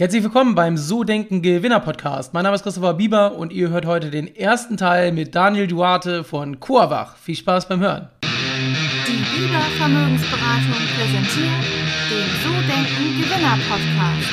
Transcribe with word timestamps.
Herzlich 0.00 0.22
willkommen 0.22 0.54
beim 0.54 0.78
So 0.78 1.04
Denken 1.04 1.42
Gewinner 1.42 1.78
Podcast. 1.78 2.32
Mein 2.32 2.44
Name 2.44 2.56
ist 2.56 2.62
Christopher 2.62 2.94
Bieber 2.94 3.34
und 3.34 3.52
ihr 3.52 3.68
hört 3.68 3.84
heute 3.84 4.10
den 4.10 4.34
ersten 4.34 4.78
Teil 4.78 5.12
mit 5.12 5.34
Daniel 5.34 5.66
Duarte 5.66 6.24
von 6.24 6.58
Coavach. 6.58 7.18
Viel 7.18 7.36
Spaß 7.36 7.68
beim 7.68 7.80
Hören. 7.80 8.08
Die 8.24 9.12
Bieber 9.12 9.60
Vermögensberatung 9.76 10.80
präsentiert 10.96 11.64
den 12.08 12.30
So 12.42 12.48
Denken 12.48 13.20
Gewinner 13.20 13.58
Podcast. 13.68 14.30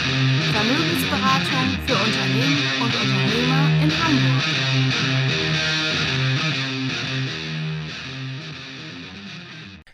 Vermögensberatung 0.54 1.68
für 1.86 1.96
Unternehmen 1.96 2.64
und 2.80 2.96
Unternehmer 2.96 3.84
in 3.84 3.92
Hamburg. 3.92 4.67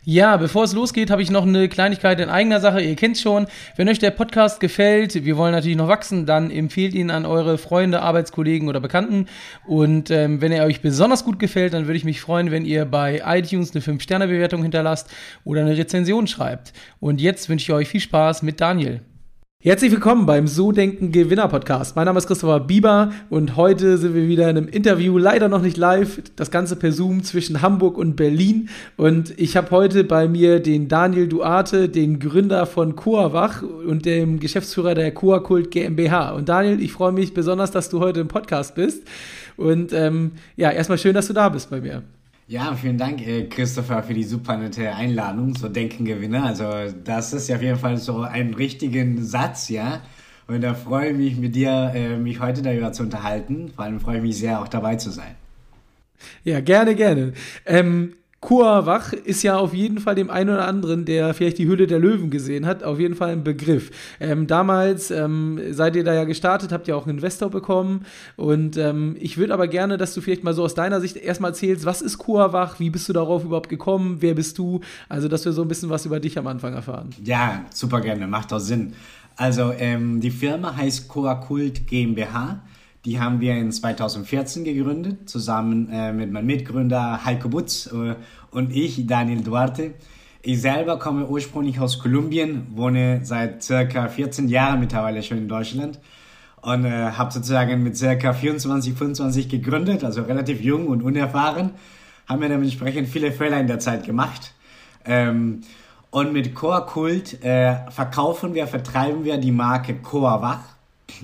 Ja, 0.06 0.36
bevor 0.36 0.66
es 0.66 0.74
losgeht, 0.74 1.10
habe 1.10 1.22
ich 1.22 1.32
noch 1.32 1.44
eine 1.44 1.70
Kleinigkeit 1.70 2.20
in 2.20 2.28
eigener 2.28 2.60
Sache. 2.60 2.82
Ihr 2.82 2.96
kennt 2.98 3.18
schon. 3.18 3.48
Wenn 3.78 3.88
euch 3.88 4.00
der 4.00 4.12
Podcast 4.12 4.60
gefällt, 4.60 5.24
wir 5.24 5.38
wollen 5.38 5.54
natürlich 5.54 5.78
noch 5.78 5.88
wachsen, 5.88 6.26
dann 6.26 6.52
empfehlt 6.52 6.94
ihn 6.94 7.10
an 7.10 7.26
eure 7.26 7.58
Freunde, 7.58 8.02
Arbeitskollegen 8.02 8.68
oder 8.68 8.82
Bekannten. 8.82 9.28
Und 9.66 10.12
ähm, 10.12 10.42
wenn 10.42 10.52
er 10.52 10.66
euch 10.66 10.82
besonders 10.82 11.24
gut 11.24 11.40
gefällt, 11.40 11.74
dann 11.74 11.88
würde 11.88 11.96
ich 11.96 12.04
mich 12.04 12.20
freuen, 12.20 12.52
wenn 12.52 12.66
ihr 12.66 12.84
bei 12.84 13.22
iTunes 13.26 13.74
eine 13.74 13.82
5-Sterne-Bewertung 13.82 14.62
hinterlasst 14.62 15.10
oder 15.46 15.62
eine 15.62 15.78
Rezension 15.78 16.28
schreibt. 16.28 16.74
Und 17.00 17.22
jetzt 17.22 17.48
wünsche 17.48 17.64
ich 17.64 17.74
euch 17.74 17.88
viel 17.88 18.02
Spaß 18.02 18.42
mit 18.44 18.60
Daniel. 18.60 19.00
Herzlich 19.66 19.94
willkommen 19.94 20.26
beim 20.26 20.46
So 20.46 20.74
Denken 20.74 21.14
Gewinner 21.14 21.48
Podcast. 21.48 21.96
Mein 21.96 22.04
Name 22.04 22.18
ist 22.18 22.28
Christopher 22.28 22.60
Bieber 22.60 23.14
und 23.30 23.56
heute 23.56 23.98
sind 23.98 24.14
wir 24.14 24.28
wieder 24.28 24.50
in 24.50 24.58
einem 24.58 24.68
Interview, 24.68 25.18
leider 25.18 25.48
noch 25.48 25.62
nicht 25.62 25.78
live, 25.78 26.22
das 26.36 26.52
Ganze 26.52 26.76
per 26.76 26.92
Zoom 26.92 27.24
zwischen 27.24 27.62
Hamburg 27.62 27.98
und 27.98 28.18
Berlin. 28.18 28.68
Und 28.98 29.40
ich 29.40 29.56
habe 29.56 29.72
heute 29.72 30.04
bei 30.04 30.28
mir 30.28 30.60
den 30.60 30.90
Daniel 30.90 31.30
Duarte, 31.30 31.88
den 31.88 32.20
Gründer 32.20 32.66
von 32.66 32.98
Coawach 32.98 33.64
und 33.64 34.06
dem 34.06 34.42
Geschäftsführer 34.42 34.96
der 34.96 35.14
Coakult 35.14 35.72
GmbH. 35.72 36.32
Und 36.32 36.50
Daniel, 36.50 36.82
ich 36.82 36.92
freue 36.92 37.14
mich 37.14 37.34
besonders, 37.34 37.72
dass 37.72 37.88
du 37.88 38.02
heute 38.02 38.20
im 38.20 38.28
Podcast 38.28 38.76
bist. 38.76 39.08
Und 39.56 39.94
ähm, 39.94 40.34
ja, 40.58 40.72
erstmal 40.72 40.98
schön, 40.98 41.14
dass 41.14 41.28
du 41.28 41.34
da 41.34 41.48
bist 41.48 41.70
bei 41.70 41.80
mir. 41.80 42.04
Ja, 42.48 42.76
vielen 42.76 42.98
Dank, 42.98 43.26
äh, 43.26 43.46
Christopher, 43.46 44.04
für 44.04 44.14
die 44.14 44.24
super 44.24 44.58
nette 44.58 44.94
Einladung, 44.94 45.56
so 45.56 45.70
Denken 45.70 46.04
Gewinner. 46.04 46.44
Also, 46.44 46.94
das 47.04 47.32
ist 47.32 47.48
ja 47.48 47.56
auf 47.56 47.62
jeden 47.62 47.80
Fall 47.80 47.98
so 47.98 48.22
ein 48.22 48.54
richtigen 48.54 49.24
Satz, 49.24 49.70
ja. 49.70 50.02
Und 50.48 50.62
da 50.62 50.74
freue 50.74 51.12
ich 51.12 51.18
mich 51.18 51.38
mit 51.38 51.56
dir, 51.56 51.94
äh, 51.96 52.18
mich 52.18 52.42
heute 52.42 52.62
darüber 52.62 52.92
zu 52.92 53.04
unterhalten. 53.04 53.72
Vor 53.74 53.86
allem 53.86 54.02
freue 54.02 54.18
ich 54.18 54.24
mich 54.24 54.38
sehr, 54.38 54.62
auch 54.62 54.68
dabei 54.68 54.98
zu 54.98 55.10
sein. 55.10 55.36
Ja, 56.44 56.60
gerne, 56.60 56.96
gerne. 56.96 57.34
Ähm, 57.66 58.14
Kurwach 58.44 59.14
ist 59.14 59.42
ja 59.42 59.56
auf 59.56 59.74
jeden 59.74 60.00
Fall 60.00 60.16
dem 60.16 60.30
einen 60.30 60.50
oder 60.50 60.68
anderen, 60.68 61.06
der 61.06 61.34
vielleicht 61.34 61.60
die 61.60 61.66
Hülle 61.66 61.88
der 61.88 61.98
Löwen 61.98 62.30
gesehen 62.30 62.66
hat, 62.66 62.84
auf 62.84 63.00
jeden 63.00 63.16
Fall 63.16 63.30
ein 63.30 63.46
Begriff. 63.46 63.90
Ähm, 64.20 64.48
damals 64.48 65.12
ähm, 65.12 65.62
seid 65.72 65.96
ihr 65.96 66.04
da 66.04 66.14
ja 66.14 66.26
gestartet, 66.26 66.74
habt 66.74 66.90
ihr 66.90 66.98
auch 66.98 67.08
einen 67.08 67.20
Investor 67.20 67.50
bekommen 67.50 68.06
und 68.36 68.76
ähm, 68.76 69.16
ich 69.18 69.38
würde 69.38 69.54
aber 69.54 69.70
gerne, 69.70 69.98
dass 69.98 70.14
du 70.14 70.20
vielleicht 70.20 70.44
mal 70.44 70.54
so 70.54 70.62
aus 70.62 70.76
deiner 70.76 71.00
Sicht 71.00 71.16
erstmal 71.16 71.52
erzählst, 71.52 71.86
was 71.86 72.02
ist 72.02 72.18
Kurwach, 72.18 72.82
wie 72.82 72.90
bist 72.90 73.08
du 73.08 73.14
darauf 73.14 73.46
überhaupt 73.46 73.70
gekommen, 73.70 74.18
wer 74.20 74.34
bist 74.34 74.58
du, 74.58 74.82
also 75.08 75.30
dass 75.30 75.46
wir 75.46 75.54
so 75.54 75.62
ein 75.62 75.70
bisschen 75.70 75.90
was 75.90 76.06
über 76.06 76.20
dich 76.20 76.38
am 76.38 76.48
Anfang 76.48 76.74
erfahren. 76.74 77.12
Ja, 77.24 77.64
super 77.74 78.02
gerne, 78.02 78.28
macht 78.28 78.52
doch 78.52 78.60
Sinn. 78.60 78.92
Also 79.38 79.72
ähm, 79.72 80.20
die 80.20 80.32
Firma 80.32 80.76
heißt 80.76 81.08
Coakult 81.08 81.88
GmbH. 81.88 82.60
Die 83.06 83.20
haben 83.20 83.42
wir 83.42 83.58
in 83.58 83.70
2014 83.70 84.64
gegründet, 84.64 85.30
zusammen 85.30 85.90
äh, 85.92 86.14
mit 86.14 86.32
meinem 86.32 86.46
Mitgründer 86.46 87.26
Heiko 87.26 87.50
Butz 87.50 87.88
äh, 87.88 88.16
und 88.52 88.74
ich, 88.74 89.06
Daniel 89.06 89.42
Duarte. 89.42 89.96
Ich 90.42 90.62
selber 90.62 91.00
komme 91.00 91.28
ursprünglich 91.28 91.82
aus 91.82 92.00
Kolumbien, 92.00 92.68
wohne 92.76 93.20
seit 93.24 93.62
circa 93.62 94.08
14 94.08 94.48
Jahren 94.48 94.80
mittlerweile 94.80 95.22
schon 95.22 95.38
in 95.38 95.48
Deutschland 95.50 96.00
und 96.62 96.86
äh, 96.86 97.12
habe 97.12 97.32
sozusagen 97.32 97.84
mit 97.84 97.98
circa 97.98 98.32
24, 98.32 98.94
25 98.94 99.50
gegründet, 99.50 100.06
also 100.06 100.22
relativ 100.22 100.62
jung 100.62 100.88
und 100.88 101.02
unerfahren. 101.02 101.72
Haben 102.28 102.42
wir 102.42 102.48
dementsprechend 102.48 103.10
viele 103.10 103.34
Fehler 103.34 103.60
in 103.60 103.68
der 103.68 103.80
Zeit 103.80 104.06
gemacht. 104.06 104.54
Ähm, 105.04 105.62
und 106.10 106.32
mit 106.32 106.56
Coa 106.56 106.80
Kult 106.82 107.44
äh, 107.44 107.76
verkaufen 107.92 108.54
wir, 108.54 108.66
vertreiben 108.68 109.26
wir 109.26 109.38
die 109.38 109.52
Marke 109.52 109.96
Coa 109.96 110.42
Wach 110.42 110.73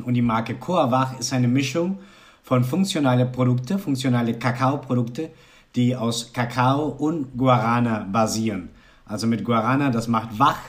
und 0.03 0.13
die 0.13 0.21
Marke 0.21 0.55
Coavach 0.55 1.19
ist 1.19 1.33
eine 1.33 1.47
Mischung 1.47 1.99
von 2.43 2.63
funktionale 2.63 3.25
Produkte, 3.25 3.77
funktionale 3.77 4.33
Kakaoprodukte, 4.33 5.29
die 5.75 5.95
aus 5.95 6.33
Kakao 6.33 6.87
und 6.87 7.37
Guarana 7.37 8.07
basieren. 8.11 8.69
Also 9.05 9.27
mit 9.27 9.43
Guarana, 9.43 9.89
das 9.89 10.07
macht 10.07 10.39
wach, 10.39 10.59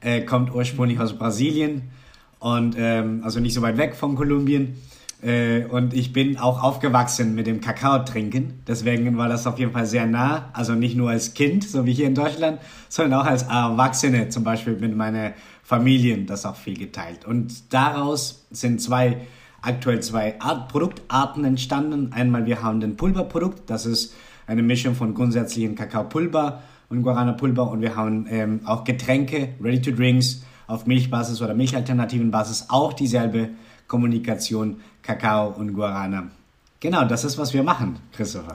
äh, 0.00 0.22
kommt 0.22 0.54
ursprünglich 0.54 1.00
aus 1.00 1.18
Brasilien 1.18 1.90
und 2.38 2.76
ähm, 2.78 3.20
also 3.24 3.40
nicht 3.40 3.54
so 3.54 3.62
weit 3.62 3.76
weg 3.76 3.94
von 3.96 4.14
Kolumbien. 4.14 4.76
Äh, 5.20 5.64
und 5.64 5.94
ich 5.94 6.12
bin 6.12 6.38
auch 6.38 6.62
aufgewachsen 6.62 7.34
mit 7.34 7.48
dem 7.48 7.60
Kakao 7.60 7.98
trinken. 8.04 8.62
Deswegen 8.68 9.16
war 9.18 9.28
das 9.28 9.46
auf 9.46 9.58
jeden 9.58 9.72
Fall 9.72 9.86
sehr 9.86 10.06
nah. 10.06 10.50
Also 10.52 10.74
nicht 10.74 10.96
nur 10.96 11.10
als 11.10 11.34
Kind, 11.34 11.64
so 11.64 11.86
wie 11.86 11.92
hier 11.92 12.06
in 12.06 12.14
Deutschland, 12.14 12.60
sondern 12.88 13.20
auch 13.20 13.26
als 13.26 13.42
Erwachsene, 13.42 14.28
zum 14.28 14.44
Beispiel 14.44 14.76
mit 14.76 14.96
meiner 14.96 15.32
Familien 15.68 16.24
das 16.24 16.46
auch 16.46 16.56
viel 16.56 16.78
geteilt. 16.78 17.26
Und 17.26 17.74
daraus 17.74 18.46
sind 18.50 18.80
zwei, 18.80 19.18
aktuell 19.60 20.00
zwei 20.00 20.40
Art, 20.40 20.72
Produktarten 20.72 21.44
entstanden. 21.44 22.10
Einmal 22.14 22.46
wir 22.46 22.62
haben 22.62 22.80
den 22.80 22.96
Pulverprodukt, 22.96 23.68
das 23.68 23.84
ist 23.84 24.14
eine 24.46 24.62
Mischung 24.62 24.94
von 24.94 25.12
grundsätzlichen 25.12 25.74
Kakaopulver 25.74 26.62
und 26.88 27.02
Guarana-Pulver 27.02 27.70
und 27.70 27.82
wir 27.82 27.96
haben 27.96 28.26
ähm, 28.30 28.60
auch 28.64 28.82
Getränke, 28.84 29.50
Ready-to-Drinks 29.62 30.42
auf 30.68 30.86
Milchbasis 30.86 31.42
oder 31.42 31.52
Milchalternativen 31.52 32.30
Basis, 32.30 32.64
auch 32.70 32.94
dieselbe 32.94 33.50
Kommunikation 33.88 34.80
Kakao 35.02 35.48
und 35.48 35.74
Guarana. 35.74 36.28
Genau, 36.80 37.04
das 37.04 37.24
ist, 37.24 37.36
was 37.36 37.52
wir 37.52 37.62
machen, 37.62 37.98
Christopher. 38.12 38.54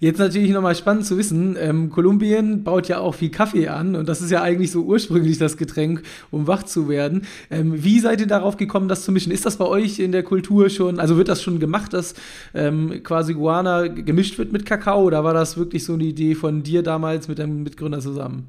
Jetzt 0.00 0.18
natürlich 0.18 0.52
nochmal 0.52 0.76
spannend 0.76 1.06
zu 1.06 1.18
wissen, 1.18 1.56
ähm, 1.58 1.90
Kolumbien 1.90 2.62
baut 2.62 2.86
ja 2.86 3.00
auch 3.00 3.16
viel 3.16 3.30
Kaffee 3.30 3.66
an 3.66 3.96
und 3.96 4.08
das 4.08 4.20
ist 4.20 4.30
ja 4.30 4.42
eigentlich 4.42 4.70
so 4.70 4.82
ursprünglich 4.82 5.38
das 5.38 5.56
Getränk, 5.56 6.02
um 6.30 6.46
wach 6.46 6.62
zu 6.62 6.88
werden. 6.88 7.22
Ähm, 7.50 7.82
wie 7.82 7.98
seid 7.98 8.20
ihr 8.20 8.28
darauf 8.28 8.56
gekommen, 8.56 8.86
das 8.86 9.02
zu 9.02 9.10
mischen? 9.10 9.32
Ist 9.32 9.44
das 9.44 9.56
bei 9.56 9.64
euch 9.64 9.98
in 9.98 10.12
der 10.12 10.22
Kultur 10.22 10.70
schon, 10.70 11.00
also 11.00 11.16
wird 11.16 11.28
das 11.28 11.42
schon 11.42 11.58
gemacht, 11.58 11.92
dass 11.94 12.14
ähm, 12.54 13.02
quasi 13.02 13.34
Guana 13.34 13.88
gemischt 13.88 14.38
wird 14.38 14.52
mit 14.52 14.66
Kakao 14.66 15.02
oder 15.02 15.24
war 15.24 15.34
das 15.34 15.56
wirklich 15.56 15.84
so 15.84 15.94
eine 15.94 16.04
Idee 16.04 16.36
von 16.36 16.62
dir 16.62 16.84
damals 16.84 17.26
mit 17.26 17.40
deinem 17.40 17.64
Mitgründer 17.64 17.98
zusammen? 17.98 18.46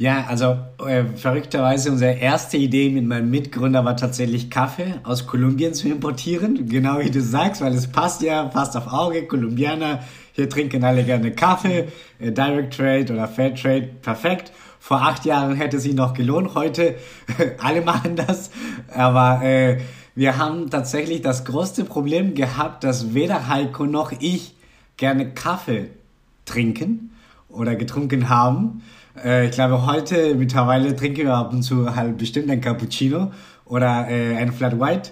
Ja, 0.00 0.24
also 0.28 0.56
äh, 0.84 1.04
verrückterweise 1.14 1.92
unsere 1.92 2.14
erste 2.14 2.56
Idee 2.56 2.88
mit 2.88 3.04
meinem 3.06 3.30
Mitgründer 3.30 3.84
war 3.84 3.98
tatsächlich 3.98 4.48
Kaffee 4.48 4.94
aus 5.02 5.26
Kolumbien 5.26 5.74
zu 5.74 5.88
importieren. 5.88 6.66
Genau 6.70 7.00
wie 7.00 7.10
du 7.10 7.20
sagst, 7.20 7.60
weil 7.60 7.74
es 7.74 7.86
passt 7.86 8.22
ja, 8.22 8.44
passt 8.44 8.78
auf 8.78 8.90
Auge, 8.90 9.26
Kolumbianer, 9.26 10.00
hier 10.40 10.48
trinken 10.48 10.82
alle 10.84 11.04
gerne 11.04 11.32
Kaffee, 11.32 11.88
äh, 12.18 12.32
Direct 12.32 12.74
Trade 12.74 13.12
oder 13.12 13.28
Fair 13.28 13.54
Trade, 13.54 13.90
perfekt. 14.00 14.52
Vor 14.78 15.02
acht 15.02 15.26
Jahren 15.26 15.54
hätte 15.54 15.78
sich 15.78 15.94
noch 15.94 16.14
gelohnt, 16.14 16.54
heute 16.54 16.94
alle 17.58 17.82
machen 17.82 18.16
das. 18.16 18.50
Aber 18.88 19.42
äh, 19.42 19.80
wir 20.14 20.38
haben 20.38 20.70
tatsächlich 20.70 21.20
das 21.20 21.44
größte 21.44 21.84
Problem 21.84 22.34
gehabt, 22.34 22.84
dass 22.84 23.12
weder 23.12 23.48
Heiko 23.48 23.84
noch 23.84 24.12
ich 24.18 24.54
gerne 24.96 25.34
Kaffee 25.34 25.90
trinken 26.46 27.12
oder 27.50 27.76
getrunken 27.76 28.30
haben. 28.30 28.82
Äh, 29.22 29.44
ich 29.44 29.50
glaube, 29.50 29.84
heute 29.84 30.34
mittlerweile 30.36 30.96
trinken 30.96 31.24
wir 31.26 31.34
ab 31.34 31.52
und 31.52 31.62
zu 31.62 31.94
halt 31.94 32.16
bestimmt 32.16 32.50
ein 32.50 32.62
Cappuccino 32.62 33.30
oder 33.66 34.08
äh, 34.08 34.36
ein 34.36 34.52
Flat 34.52 34.80
White. 34.80 35.10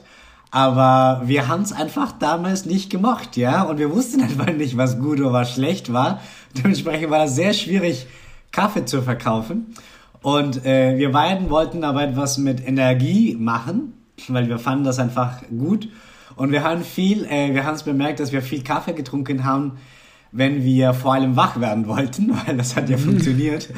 Aber 0.51 1.23
wir 1.27 1.49
haben 1.49 1.63
es 1.63 1.73
einfach 1.73 2.13
damals 2.13 2.65
nicht 2.65 2.91
gemacht, 2.91 3.37
ja. 3.37 3.63
Und 3.63 3.79
wir 3.79 3.93
wussten 3.93 4.23
einfach 4.23 4.53
nicht, 4.53 4.77
was 4.77 4.99
gut 4.99 5.21
oder 5.21 5.33
was 5.33 5.53
schlecht 5.53 5.93
war. 5.93 6.21
Dementsprechend 6.57 7.11
war 7.11 7.25
es 7.25 7.35
sehr 7.35 7.53
schwierig, 7.53 8.07
Kaffee 8.53 8.85
zu 8.85 9.03
verkaufen. 9.03 9.75
Und 10.23 10.65
äh, 10.65 10.97
wir 10.99 11.13
beiden 11.13 11.51
wollten 11.51 11.85
aber 11.85 12.03
etwas 12.03 12.39
mit 12.39 12.67
Energie 12.67 13.37
machen, 13.39 13.93
weil 14.29 14.49
wir 14.49 14.59
fanden 14.59 14.85
das 14.85 14.99
einfach 14.99 15.43
gut. 15.49 15.89
Und 16.35 16.53
wir 16.53 16.63
haben 16.65 16.83
viel, 16.83 17.25
äh, 17.25 17.55
wir 17.55 17.65
haben 17.65 17.75
es 17.75 17.83
bemerkt, 17.83 18.21
dass 18.21 18.33
wir 18.33 18.43
viel 18.43 18.63
Kaffee 18.63 18.95
getrunken 18.95 19.45
haben, 19.45 19.79
wenn 20.33 20.65
wir 20.65 20.93
vor 20.95 21.15
allem 21.15 21.37
wach 21.37 21.61
werden 21.61 21.87
wollten, 21.87 22.33
weil 22.47 22.57
das 22.57 22.77
hat 22.77 22.89
ja 22.89 22.97
mhm. 22.97 23.03
funktioniert. 23.03 23.69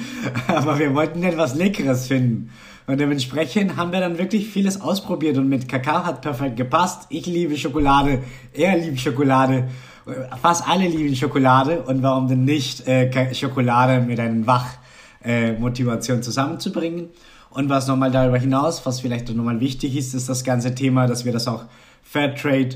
Aber 0.47 0.79
wir 0.79 0.95
wollten 0.95 1.23
etwas 1.23 1.55
Leckeres 1.55 2.07
finden. 2.07 2.51
Und 2.91 2.99
dementsprechend 2.99 3.77
haben 3.77 3.93
wir 3.93 4.01
dann 4.01 4.19
wirklich 4.19 4.49
vieles 4.49 4.81
ausprobiert 4.81 5.39
und 5.39 5.49
mit 5.49 5.69
Kakao 5.69 6.05
hat 6.05 6.23
perfekt 6.23 6.57
gepasst. 6.57 7.07
Ich 7.09 7.25
liebe 7.25 7.57
Schokolade, 7.57 8.25
er 8.53 8.77
liebt 8.79 8.99
Schokolade, 8.99 9.69
fast 10.43 10.69
alle 10.69 10.89
lieben 10.89 11.15
Schokolade 11.15 11.83
und 11.83 12.03
warum 12.03 12.27
denn 12.27 12.45
nicht 12.45 12.89
äh, 12.89 13.33
Schokolade 13.33 14.05
mit 14.05 14.19
einer 14.19 14.45
Wachmotivation 14.45 16.19
äh, 16.19 16.21
zusammenzubringen. 16.21 17.11
Und 17.51 17.69
was 17.69 17.87
nochmal 17.87 18.11
darüber 18.11 18.39
hinaus, 18.39 18.85
was 18.85 18.99
vielleicht 18.99 19.33
nochmal 19.33 19.61
wichtig 19.61 19.97
ist, 19.97 20.13
ist 20.13 20.29
das 20.29 20.43
ganze 20.43 20.75
Thema, 20.75 21.07
dass 21.07 21.25
wir 21.25 21.33
das 21.33 21.47
auch 21.47 21.67
Fairtrade, 22.03 22.71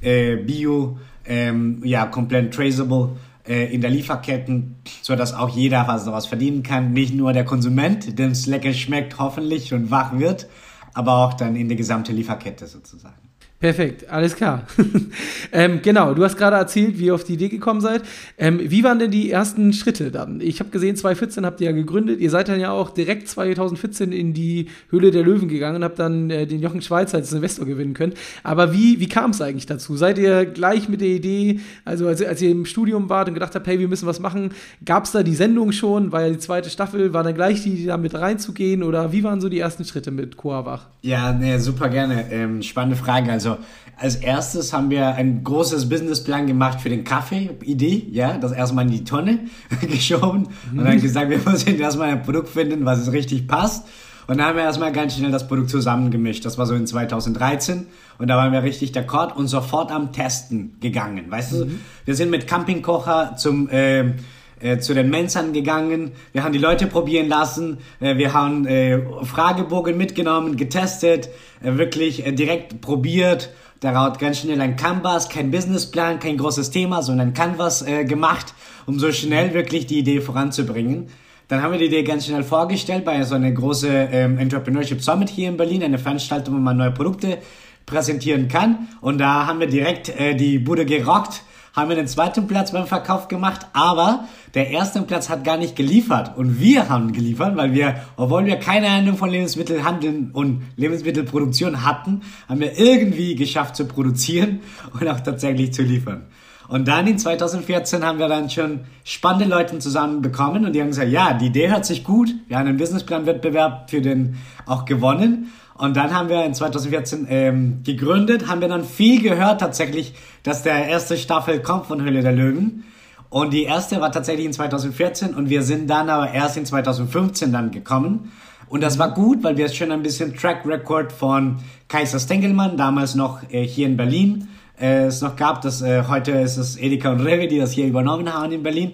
äh, 0.00 0.34
Bio, 0.34 0.98
ähm, 1.26 1.80
ja, 1.84 2.06
komplett 2.06 2.52
traceable 2.52 3.10
äh, 3.46 3.72
in 3.72 3.80
der 3.80 3.90
Lieferketten, 3.90 4.76
so 5.02 5.16
dass 5.16 5.34
auch 5.34 5.50
jeder 5.50 5.86
was 5.86 6.04
daraus 6.04 6.26
verdienen 6.26 6.62
kann. 6.62 6.92
Nicht 6.92 7.14
nur 7.14 7.32
der 7.32 7.44
Konsument, 7.44 8.18
dem 8.18 8.30
es 8.30 8.46
lecker 8.46 8.72
schmeckt, 8.72 9.18
hoffentlich 9.18 9.72
und 9.74 9.90
wach 9.90 10.18
wird, 10.18 10.48
aber 10.94 11.18
auch 11.18 11.34
dann 11.34 11.56
in 11.56 11.68
die 11.68 11.76
gesamte 11.76 12.12
Lieferkette 12.12 12.66
sozusagen. 12.66 13.33
Perfekt, 13.64 14.10
alles 14.10 14.36
klar. 14.36 14.66
ähm, 15.52 15.80
genau, 15.82 16.12
du 16.12 16.22
hast 16.22 16.36
gerade 16.36 16.56
erzählt, 16.56 16.98
wie 16.98 17.06
ihr 17.06 17.14
auf 17.14 17.24
die 17.24 17.32
Idee 17.32 17.48
gekommen 17.48 17.80
seid. 17.80 18.02
Ähm, 18.36 18.60
wie 18.62 18.84
waren 18.84 18.98
denn 18.98 19.10
die 19.10 19.30
ersten 19.30 19.72
Schritte 19.72 20.10
dann? 20.10 20.42
Ich 20.42 20.60
habe 20.60 20.68
gesehen, 20.68 20.96
2014 20.96 21.46
habt 21.46 21.62
ihr 21.62 21.68
ja 21.68 21.72
gegründet. 21.72 22.20
Ihr 22.20 22.28
seid 22.28 22.50
dann 22.50 22.60
ja 22.60 22.72
auch 22.72 22.90
direkt 22.90 23.26
2014 23.26 24.12
in 24.12 24.34
die 24.34 24.66
Höhle 24.90 25.10
der 25.10 25.22
Löwen 25.22 25.48
gegangen 25.48 25.76
und 25.76 25.84
habt 25.84 25.98
dann 25.98 26.28
äh, 26.28 26.46
den 26.46 26.60
Jochen 26.60 26.82
Schweizer 26.82 27.16
als 27.16 27.32
Investor 27.32 27.64
gewinnen 27.64 27.94
können. 27.94 28.12
Aber 28.42 28.74
wie, 28.74 29.00
wie 29.00 29.08
kam 29.08 29.30
es 29.30 29.40
eigentlich 29.40 29.64
dazu? 29.64 29.96
Seid 29.96 30.18
ihr 30.18 30.44
gleich 30.44 30.90
mit 30.90 31.00
der 31.00 31.08
Idee, 31.08 31.60
also 31.86 32.06
als, 32.06 32.22
als 32.22 32.42
ihr 32.42 32.50
im 32.50 32.66
Studium 32.66 33.08
wart 33.08 33.28
und 33.28 33.34
gedacht 33.34 33.54
habt, 33.54 33.66
hey, 33.66 33.78
wir 33.78 33.88
müssen 33.88 34.06
was 34.06 34.20
machen, 34.20 34.50
gab 34.84 35.06
es 35.06 35.12
da 35.12 35.22
die 35.22 35.34
Sendung 35.34 35.72
schon? 35.72 36.12
War 36.12 36.20
ja 36.20 36.28
die 36.28 36.38
zweite 36.38 36.68
Staffel, 36.68 37.14
war 37.14 37.22
dann 37.22 37.34
gleich 37.34 37.62
die 37.62 37.70
Idee, 37.70 37.86
da 37.86 37.96
mit 37.96 38.14
reinzugehen? 38.14 38.82
Oder 38.82 39.12
wie 39.12 39.24
waren 39.24 39.40
so 39.40 39.48
die 39.48 39.58
ersten 39.58 39.86
Schritte 39.86 40.10
mit 40.10 40.36
Coavach? 40.36 40.82
Ja, 41.00 41.32
nee, 41.32 41.56
super 41.56 41.88
gerne. 41.88 42.30
Ähm, 42.30 42.60
spannende 42.60 42.96
Frage. 42.96 43.32
Also 43.32 43.53
als 43.96 44.16
erstes 44.16 44.72
haben 44.72 44.90
wir 44.90 45.14
ein 45.14 45.44
großes 45.44 45.88
Businessplan 45.88 46.46
gemacht 46.46 46.80
für 46.80 46.88
den 46.88 47.04
Kaffee-Idee, 47.04 48.08
ja, 48.10 48.38
das 48.38 48.52
erstmal 48.52 48.84
in 48.86 48.90
die 48.90 49.04
Tonne 49.04 49.40
geschoben 49.80 50.48
mhm. 50.72 50.78
und 50.78 50.84
dann 50.84 51.00
gesagt, 51.00 51.30
wir 51.30 51.38
müssen 51.38 51.78
erstmal 51.78 52.10
ein 52.10 52.22
Produkt 52.22 52.48
finden, 52.48 52.84
was 52.84 52.98
es 52.98 53.12
richtig 53.12 53.46
passt. 53.46 53.86
Und 54.26 54.38
dann 54.38 54.46
haben 54.46 54.56
wir 54.56 54.62
erstmal 54.64 54.90
ganz 54.90 55.16
schnell 55.16 55.30
das 55.30 55.46
Produkt 55.46 55.70
zusammengemischt. 55.70 56.44
Das 56.44 56.56
war 56.56 56.64
so 56.66 56.74
in 56.74 56.86
2013. 56.86 57.86
Und 58.18 58.28
da 58.28 58.36
waren 58.36 58.52
wir 58.52 58.62
richtig 58.62 58.92
d'accord 58.92 59.34
und 59.34 59.48
sofort 59.48 59.92
am 59.92 60.12
Testen 60.12 60.76
gegangen. 60.80 61.30
Weißt 61.30 61.52
mhm. 61.52 61.58
du, 61.58 61.70
wir 62.06 62.14
sind 62.14 62.30
mit 62.30 62.46
Campingkocher 62.46 63.36
zum, 63.36 63.68
äh, 63.68 64.14
äh, 64.60 64.78
zu 64.78 64.94
den 64.94 65.10
Mensern 65.10 65.52
gegangen, 65.52 66.12
wir 66.32 66.44
haben 66.44 66.52
die 66.52 66.58
Leute 66.58 66.86
probieren 66.86 67.28
lassen, 67.28 67.78
äh, 68.00 68.16
wir 68.16 68.32
haben 68.32 68.66
äh, 68.66 69.00
Fragebogen 69.24 69.96
mitgenommen, 69.96 70.56
getestet, 70.56 71.28
äh, 71.62 71.76
wirklich 71.76 72.26
äh, 72.26 72.32
direkt 72.32 72.80
probiert, 72.80 73.50
daraus 73.80 74.18
ganz 74.18 74.40
schnell 74.40 74.60
ein 74.60 74.76
Canvas, 74.76 75.28
kein 75.28 75.50
Businessplan, 75.50 76.18
kein 76.18 76.38
großes 76.38 76.70
Thema, 76.70 77.02
sondern 77.02 77.34
Canvas 77.34 77.84
gemacht, 77.84 78.54
um 78.86 78.98
so 78.98 79.12
schnell 79.12 79.52
wirklich 79.52 79.86
die 79.86 79.98
Idee 79.98 80.22
voranzubringen. 80.22 81.08
Dann 81.48 81.62
haben 81.62 81.72
wir 81.72 81.78
die 81.78 81.86
Idee 81.86 82.04
ganz 82.04 82.24
schnell 82.24 82.42
vorgestellt 82.42 83.04
bei 83.04 83.22
so 83.22 83.34
einer 83.34 83.50
großen 83.50 84.08
ähm, 84.10 84.38
Entrepreneurship 84.38 85.02
Summit 85.02 85.28
hier 85.28 85.48
in 85.48 85.58
Berlin, 85.58 85.82
eine 85.82 85.98
Veranstaltung, 85.98 86.54
wo 86.54 86.58
man 86.58 86.78
neue 86.78 86.92
Produkte 86.92 87.38
präsentieren 87.84 88.48
kann. 88.48 88.88
Und 89.02 89.18
da 89.18 89.46
haben 89.46 89.60
wir 89.60 89.66
direkt 89.66 90.08
äh, 90.08 90.34
die 90.34 90.58
Bude 90.58 90.86
gerockt 90.86 91.42
haben 91.74 91.88
wir 91.88 91.96
den 91.96 92.06
zweiten 92.06 92.46
Platz 92.46 92.72
beim 92.72 92.86
Verkauf 92.86 93.28
gemacht, 93.28 93.66
aber 93.72 94.28
der 94.54 94.70
erste 94.70 95.02
Platz 95.02 95.28
hat 95.28 95.44
gar 95.44 95.56
nicht 95.56 95.74
geliefert 95.74 96.36
und 96.36 96.60
wir 96.60 96.88
haben 96.88 97.12
geliefert, 97.12 97.56
weil 97.56 97.74
wir, 97.74 97.96
obwohl 98.16 98.46
wir 98.46 98.56
keine 98.56 98.88
Ahnung 98.88 99.16
von 99.16 99.28
Lebensmittelhandel 99.28 100.30
und 100.32 100.62
Lebensmittelproduktion 100.76 101.84
hatten, 101.84 102.22
haben 102.48 102.60
wir 102.60 102.78
irgendwie 102.78 103.34
geschafft 103.34 103.74
zu 103.74 103.86
produzieren 103.86 104.60
und 104.98 105.08
auch 105.08 105.20
tatsächlich 105.20 105.72
zu 105.72 105.82
liefern. 105.82 106.26
Und 106.74 106.88
dann 106.88 107.06
in 107.06 107.16
2014 107.16 108.04
haben 108.04 108.18
wir 108.18 108.26
dann 108.26 108.50
schon 108.50 108.80
spannende 109.04 109.44
Leute 109.44 109.78
zusammenbekommen 109.78 110.66
und 110.66 110.72
die 110.72 110.80
haben 110.80 110.88
gesagt, 110.88 111.08
ja, 111.08 111.32
die 111.32 111.46
Idee 111.46 111.70
hört 111.70 111.86
sich 111.86 112.02
gut. 112.02 112.34
Wir 112.48 112.58
haben 112.58 112.66
einen 112.66 112.78
Businessplan-Wettbewerb 112.78 113.88
für 113.90 114.00
den 114.00 114.38
auch 114.66 114.84
gewonnen 114.84 115.52
und 115.74 115.96
dann 115.96 116.12
haben 116.12 116.28
wir 116.28 116.44
in 116.44 116.52
2014 116.52 117.28
ähm, 117.30 117.82
gegründet, 117.84 118.48
haben 118.48 118.60
wir 118.60 118.66
dann 118.66 118.82
viel 118.82 119.22
gehört 119.22 119.60
tatsächlich, 119.60 120.14
dass 120.42 120.64
der 120.64 120.88
erste 120.88 121.16
Staffel 121.16 121.60
kommt 121.60 121.86
von 121.86 122.02
Höhle 122.02 122.22
der 122.22 122.32
Löwen. 122.32 122.82
Und 123.30 123.52
die 123.52 123.62
erste 123.62 124.00
war 124.00 124.10
tatsächlich 124.10 124.46
in 124.46 124.52
2014 124.52 125.32
und 125.32 125.50
wir 125.50 125.62
sind 125.62 125.88
dann 125.88 126.10
aber 126.10 126.32
erst 126.32 126.56
in 126.56 126.66
2015 126.66 127.52
dann 127.52 127.70
gekommen. 127.70 128.32
Und 128.66 128.82
das 128.82 128.98
war 128.98 129.14
gut, 129.14 129.44
weil 129.44 129.56
wir 129.56 129.68
schon 129.68 129.92
ein 129.92 130.02
bisschen 130.02 130.34
Track 130.34 130.66
Record 130.66 131.12
von 131.12 131.58
Kaiser 131.86 132.18
Stengelmann, 132.18 132.76
damals 132.76 133.14
noch 133.14 133.48
äh, 133.52 133.64
hier 133.64 133.86
in 133.86 133.96
Berlin, 133.96 134.48
äh, 134.80 135.04
es 135.04 135.20
noch 135.20 135.36
gab. 135.36 135.62
Das, 135.62 135.82
äh, 135.82 136.04
heute 136.08 136.32
ist 136.32 136.56
es 136.56 136.76
Edeka 136.76 137.10
und 137.12 137.20
Rewe, 137.20 137.48
die 137.48 137.58
das 137.58 137.72
hier 137.72 137.86
übernommen 137.86 138.32
haben 138.32 138.52
in 138.52 138.62
Berlin. 138.62 138.92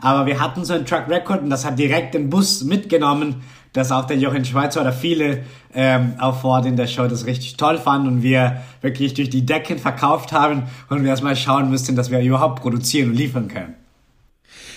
Aber 0.00 0.26
wir 0.26 0.40
hatten 0.40 0.64
so 0.64 0.74
einen 0.74 0.84
Track 0.84 1.08
Record 1.08 1.42
und 1.42 1.50
das 1.50 1.64
hat 1.64 1.78
direkt 1.78 2.14
den 2.14 2.28
Bus 2.28 2.62
mitgenommen 2.64 3.42
dass 3.76 3.92
auch 3.92 4.06
der 4.06 4.16
Jochen 4.16 4.44
Schweizer 4.44 4.80
oder 4.80 4.92
viele 4.92 5.44
ähm, 5.74 6.14
auch 6.18 6.40
vor 6.40 6.52
Ort 6.52 6.66
in 6.66 6.76
der 6.76 6.86
Show 6.86 7.06
das 7.06 7.26
richtig 7.26 7.56
toll 7.56 7.78
fanden 7.78 8.08
und 8.08 8.22
wir 8.22 8.62
wirklich 8.80 9.14
durch 9.14 9.28
die 9.28 9.44
Decken 9.44 9.78
verkauft 9.78 10.32
haben 10.32 10.64
und 10.88 11.02
wir 11.02 11.10
erstmal 11.10 11.36
schauen 11.36 11.70
müssten, 11.70 11.94
dass 11.94 12.10
wir 12.10 12.20
überhaupt 12.20 12.62
produzieren 12.62 13.10
und 13.10 13.16
liefern 13.16 13.48
können. 13.48 13.74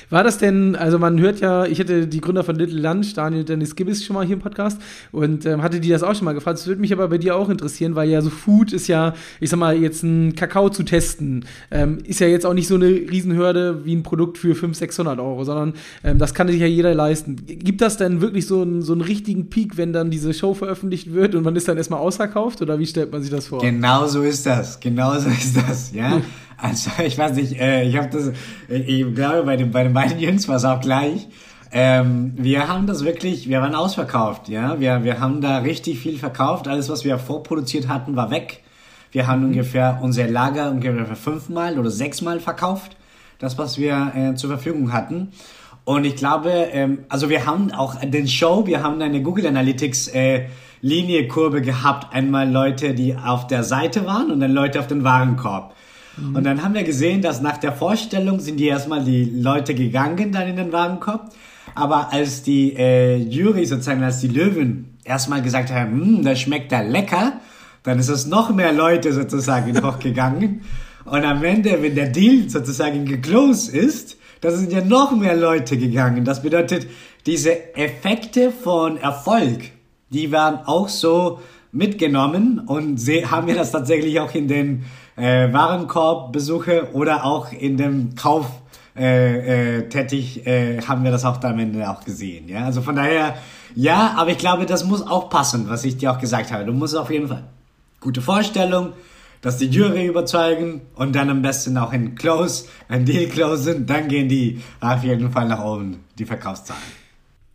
War 0.09 0.23
das 0.23 0.39
denn, 0.39 0.75
also 0.75 0.97
man 0.97 1.19
hört 1.19 1.39
ja, 1.39 1.65
ich 1.65 1.77
hätte 1.77 2.07
die 2.07 2.19
Gründer 2.19 2.43
von 2.43 2.55
Little 2.55 2.81
Lunch, 2.81 3.13
Daniel 3.13 3.43
Dennis 3.43 3.75
Gibbis, 3.75 4.03
schon 4.03 4.15
mal 4.15 4.25
hier 4.25 4.35
im 4.35 4.41
Podcast 4.41 4.81
und 5.11 5.45
ähm, 5.45 5.61
hatte 5.61 5.79
die 5.79 5.89
das 5.89 6.01
auch 6.01 6.15
schon 6.15 6.25
mal 6.25 6.33
gefragt. 6.33 6.57
Das 6.57 6.67
würde 6.67 6.81
mich 6.81 6.91
aber 6.91 7.07
bei 7.09 7.19
dir 7.19 7.35
auch 7.35 7.47
interessieren, 7.47 7.95
weil 7.95 8.09
ja 8.09 8.21
so 8.21 8.31
Food 8.31 8.73
ist 8.73 8.87
ja, 8.87 9.13
ich 9.39 9.51
sag 9.51 9.59
mal, 9.59 9.77
jetzt 9.77 10.01
ein 10.03 10.35
Kakao 10.35 10.69
zu 10.69 10.81
testen, 10.81 11.45
ähm, 11.69 11.99
ist 12.03 12.19
ja 12.19 12.27
jetzt 12.27 12.45
auch 12.45 12.55
nicht 12.55 12.67
so 12.67 12.75
eine 12.75 12.87
Riesenhürde 12.87 13.85
wie 13.85 13.95
ein 13.95 14.01
Produkt 14.01 14.39
für 14.39 14.55
500, 14.55 14.75
600 14.77 15.19
Euro, 15.19 15.43
sondern 15.43 15.73
ähm, 16.03 16.17
das 16.17 16.33
kann 16.33 16.47
sich 16.47 16.59
ja 16.59 16.67
jeder 16.67 16.95
leisten. 16.95 17.35
Gibt 17.45 17.81
das 17.81 17.97
denn 17.97 18.19
wirklich 18.19 18.47
so 18.47 18.63
einen, 18.63 18.81
so 18.81 18.93
einen 18.93 19.01
richtigen 19.01 19.49
Peak, 19.51 19.77
wenn 19.77 19.93
dann 19.93 20.09
diese 20.09 20.33
Show 20.33 20.55
veröffentlicht 20.55 21.13
wird 21.13 21.35
und 21.35 21.43
man 21.43 21.55
ist 21.55 21.67
dann 21.67 21.77
erstmal 21.77 21.99
ausverkauft 21.99 22.63
oder 22.63 22.79
wie 22.79 22.87
stellt 22.87 23.11
man 23.11 23.21
sich 23.21 23.29
das 23.29 23.47
vor? 23.47 23.61
Genau 23.61 24.07
so 24.07 24.23
ist 24.23 24.45
das, 24.45 24.79
genau 24.79 25.19
so 25.19 25.29
ist 25.29 25.55
das, 25.55 25.91
ja. 25.93 26.19
Also 26.61 26.91
ich 27.03 27.17
weiß 27.17 27.33
nicht, 27.35 27.59
äh, 27.59 27.83
ich 27.83 27.97
habe 27.97 28.09
das, 28.09 28.31
ich 28.67 29.15
glaube 29.15 29.43
bei 29.43 29.55
den, 29.55 29.71
bei 29.71 29.83
den 29.83 29.93
beiden 29.93 30.19
Jungs 30.19 30.47
war 30.47 30.57
es 30.57 30.65
auch 30.65 30.81
gleich. 30.81 31.27
Ähm, 31.71 32.33
wir 32.35 32.67
haben 32.67 32.87
das 32.87 33.05
wirklich, 33.05 33.47
wir 33.47 33.61
waren 33.61 33.75
ausverkauft, 33.75 34.49
ja. 34.49 34.79
Wir, 34.79 35.03
wir 35.03 35.19
haben 35.19 35.39
da 35.39 35.59
richtig 35.59 35.99
viel 35.99 36.17
verkauft. 36.17 36.67
Alles, 36.67 36.89
was 36.89 37.05
wir 37.05 37.19
vorproduziert 37.19 37.87
hatten, 37.87 38.15
war 38.15 38.31
weg. 38.31 38.63
Wir 39.11 39.27
haben 39.27 39.41
mhm. 39.41 39.47
ungefähr 39.49 39.99
unser 40.01 40.27
Lager 40.27 40.71
ungefähr 40.71 41.15
fünfmal 41.15 41.77
oder 41.77 41.91
sechsmal 41.91 42.39
verkauft. 42.39 42.95
Das, 43.37 43.57
was 43.57 43.77
wir 43.77 44.11
äh, 44.15 44.35
zur 44.35 44.49
Verfügung 44.49 44.91
hatten. 44.91 45.31
Und 45.85 46.05
ich 46.05 46.15
glaube, 46.15 46.49
ähm, 46.49 46.99
also 47.07 47.29
wir 47.29 47.45
haben 47.45 47.71
auch 47.71 47.95
den 47.95 48.27
Show, 48.27 48.65
wir 48.65 48.83
haben 48.83 49.01
eine 49.01 49.21
Google 49.21 49.47
Analytics 49.47 50.09
äh, 50.09 50.47
Liniekurve 50.81 51.61
gehabt. 51.61 52.13
Einmal 52.13 52.49
Leute, 52.51 52.93
die 52.93 53.15
auf 53.15 53.47
der 53.47 53.63
Seite 53.63 54.05
waren 54.05 54.31
und 54.31 54.39
dann 54.39 54.51
Leute 54.51 54.79
auf 54.79 54.87
den 54.87 55.03
Warenkorb. 55.03 55.73
Mhm. 56.19 56.35
Und 56.35 56.43
dann 56.43 56.63
haben 56.63 56.73
wir 56.73 56.83
gesehen, 56.83 57.21
dass 57.21 57.41
nach 57.41 57.57
der 57.57 57.73
Vorstellung 57.73 58.39
sind 58.39 58.59
die 58.59 58.67
erstmal 58.67 59.03
die 59.03 59.25
Leute 59.25 59.73
gegangen 59.73 60.31
dann 60.31 60.47
in 60.47 60.55
den 60.55 60.71
Warenkorb. 60.71 61.31
Aber 61.75 62.11
als 62.11 62.43
die 62.43 62.75
äh, 62.75 63.17
Jury 63.17 63.65
sozusagen, 63.65 64.03
als 64.03 64.19
die 64.19 64.27
Löwen 64.27 64.97
erstmal 65.03 65.41
gesagt 65.41 65.71
haben, 65.71 66.01
hm, 66.01 66.23
das 66.23 66.41
schmeckt 66.41 66.71
da 66.71 66.81
lecker, 66.81 67.33
dann 67.83 67.99
ist 67.99 68.09
es 68.09 68.27
noch 68.27 68.53
mehr 68.53 68.73
Leute 68.73 69.13
sozusagen 69.13 69.81
hochgegangen. 69.85 70.61
Und 71.05 71.23
am 71.23 71.43
Ende, 71.43 71.81
wenn 71.81 71.95
der 71.95 72.09
Deal 72.09 72.49
sozusagen 72.49 73.05
geclosed 73.05 73.73
ist, 73.73 74.17
da 74.41 74.51
sind 74.51 74.71
ja 74.71 74.83
noch 74.83 75.15
mehr 75.15 75.35
Leute 75.35 75.77
gegangen. 75.77 76.23
Das 76.23 76.41
bedeutet, 76.41 76.87
diese 77.25 77.75
Effekte 77.75 78.51
von 78.51 78.97
Erfolg, 78.97 79.71
die 80.09 80.31
werden 80.31 80.59
auch 80.65 80.87
so 80.87 81.39
mitgenommen 81.71 82.59
und 82.65 82.99
haben 82.99 83.47
wir 83.47 83.55
das 83.55 83.71
tatsächlich 83.71 84.19
auch 84.19 84.33
in 84.33 84.47
den 84.47 84.85
äh, 85.19 85.51
Warenkorbbesuche 85.51 86.89
oder 86.93 87.25
auch 87.25 87.51
in 87.51 87.77
dem 87.77 88.15
Kauf 88.15 88.47
äh, 88.95 89.77
äh, 89.77 89.89
tätig, 89.89 90.45
äh, 90.45 90.81
haben 90.81 91.03
wir 91.03 91.11
das 91.11 91.23
auch 91.23 91.41
am 91.43 91.59
Ende 91.59 91.89
auch 91.89 92.03
gesehen. 92.03 92.49
Ja, 92.49 92.65
also 92.65 92.81
von 92.81 92.95
daher, 92.95 93.35
ja, 93.75 94.15
aber 94.17 94.31
ich 94.31 94.37
glaube, 94.37 94.65
das 94.65 94.83
muss 94.83 95.01
auch 95.01 95.29
passen, 95.29 95.69
was 95.69 95.85
ich 95.85 95.97
dir 95.97 96.11
auch 96.11 96.19
gesagt 96.19 96.51
habe. 96.51 96.65
Du 96.65 96.73
musst 96.73 96.95
auf 96.97 97.09
jeden 97.09 97.27
Fall 97.27 97.43
gute 98.01 98.21
Vorstellung, 98.21 98.93
dass 99.41 99.57
die 99.57 99.67
Jury 99.67 100.05
überzeugen 100.05 100.81
und 100.95 101.15
dann 101.15 101.29
am 101.29 101.41
besten 101.41 101.77
auch 101.77 101.93
in 101.93 102.15
Close, 102.15 102.65
ein 102.87 103.05
Deal 103.05 103.27
close 103.29 103.63
sind, 103.63 103.89
dann 103.89 104.07
gehen 104.07 104.27
die 104.27 104.61
auf 104.81 105.03
jeden 105.03 105.31
Fall 105.31 105.47
nach 105.47 105.63
oben, 105.63 106.03
die 106.17 106.25
Verkaufszahlen. 106.25 106.81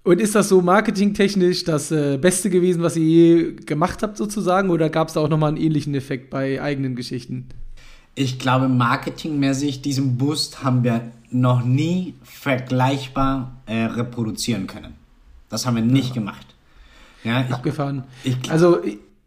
Und 0.04 0.20
ist 0.20 0.34
das 0.34 0.50
so 0.50 0.60
marketingtechnisch 0.60 1.64
das 1.64 1.90
äh, 1.90 2.18
Beste 2.18 2.50
gewesen, 2.50 2.82
was 2.82 2.94
ihr 2.96 3.04
je 3.04 3.52
gemacht 3.54 4.02
habt, 4.02 4.18
sozusagen? 4.18 4.68
Oder 4.68 4.90
gab 4.90 5.08
es 5.08 5.14
da 5.14 5.20
auch 5.20 5.30
nochmal 5.30 5.48
einen 5.48 5.56
ähnlichen 5.56 5.94
Effekt 5.94 6.28
bei 6.28 6.60
eigenen 6.60 6.94
Geschichten? 6.94 7.48
Ich 8.14 8.38
glaube, 8.38 8.68
marketingmäßig 8.68 9.80
diesen 9.80 10.18
Boost 10.18 10.62
haben 10.62 10.84
wir 10.84 11.10
noch 11.30 11.64
nie 11.64 12.14
vergleichbar 12.22 13.56
äh, 13.66 13.84
reproduzieren 13.84 14.66
können. 14.66 14.94
Das 15.48 15.66
haben 15.66 15.76
wir 15.76 15.82
nicht 15.82 16.08
ja. 16.08 16.14
gemacht. 16.14 16.46
Ja, 17.24 17.40
ich, 17.40 17.52
Abgefahren. 17.52 18.04
Ich, 18.24 18.36
also 18.50 18.82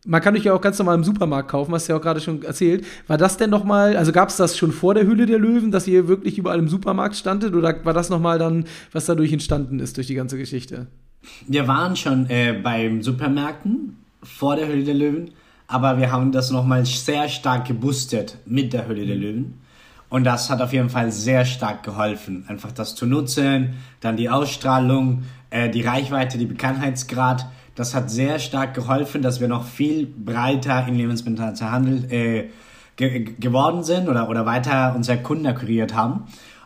man 0.08 0.22
kann 0.22 0.36
euch 0.36 0.46
ja 0.46 0.54
auch 0.54 0.62
ganz 0.62 0.80
normal 0.80 0.96
im 0.96 1.04
Supermarkt 1.04 1.50
kaufen, 1.50 1.74
hast 1.74 1.88
du 1.88 1.94
ja 1.94 2.00
auch 2.00 2.02
gerade 2.02 2.22
schon 2.22 2.42
erzählt. 2.44 2.86
War 3.08 3.18
das 3.18 3.38
denn 3.38 3.50
nochmal, 3.50 3.98
also 3.98 4.12
gab 4.12 4.30
es 4.30 4.38
das 4.38 4.58
schon 4.58 4.72
vor 4.72 4.94
der 4.94 5.06
Hülle 5.06 5.26
der 5.26 5.38
Löwen, 5.38 5.70
dass 5.70 5.86
ihr 5.88 6.08
wirklich 6.08 6.38
überall 6.38 6.60
im 6.60 6.70
Supermarkt 6.70 7.16
standet 7.16 7.54
oder 7.54 7.76
war 7.86 7.94
das 7.94 8.10
nochmal 8.10 8.40
dann, 8.40 8.66
was 8.94 9.06
dadurch 9.06 9.34
entstanden 9.34 9.80
ist 9.80 9.98
durch 9.98 10.08
die 10.08 10.16
ganze 10.16 10.38
Geschichte? 10.38 10.88
Wir 11.48 11.68
waren 11.68 11.96
schon 11.96 12.30
äh, 12.30 12.54
beim 12.54 13.04
Supermärkten 13.04 13.98
vor 14.24 14.56
der 14.56 14.70
Hülle 14.70 14.86
der 14.86 14.94
Löwen, 14.94 15.32
aber 15.68 15.98
wir 15.98 16.12
haben 16.12 16.32
das 16.32 16.52
nochmal 16.52 16.86
sehr 16.86 17.28
stark 17.28 17.68
geboostet 17.68 18.38
mit 18.46 18.72
der 18.72 18.88
Hülle 18.88 19.06
der 19.06 19.18
Löwen. 19.18 19.56
Und 20.10 20.24
das 20.24 20.50
hat 20.50 20.62
auf 20.62 20.72
jeden 20.72 20.90
Fall 20.90 21.12
sehr 21.12 21.44
stark 21.44 21.84
geholfen, 21.84 22.46
einfach 22.48 22.72
das 22.72 22.96
zu 22.96 23.06
nutzen, 23.06 23.74
dann 24.00 24.16
die 24.16 24.30
Ausstrahlung, 24.30 25.24
äh, 25.50 25.70
die 25.70 25.82
Reichweite, 25.82 26.38
die 26.38 26.46
Bekanntheitsgrad 26.46 27.46
Das 27.78 27.94
hat 27.94 28.10
sehr 28.10 28.40
stark 28.40 28.74
geholfen, 28.74 29.22
dass 29.22 29.40
wir 29.40 29.48
noch 29.48 29.64
viel 29.64 30.08
breiter 30.08 30.88
im 30.88 30.96
Lebensmittelhandel 30.96 32.12
äh, 32.12 32.50
ge 32.96 33.36
geworden 33.40 33.84
sind 33.84 34.10
oder, 34.10 34.30
oder 34.30 34.48
weiter 34.48 34.94
unsere 34.96 35.20
Kunden 35.20 35.46
akquiriert 35.46 35.94
haben. 35.94 36.24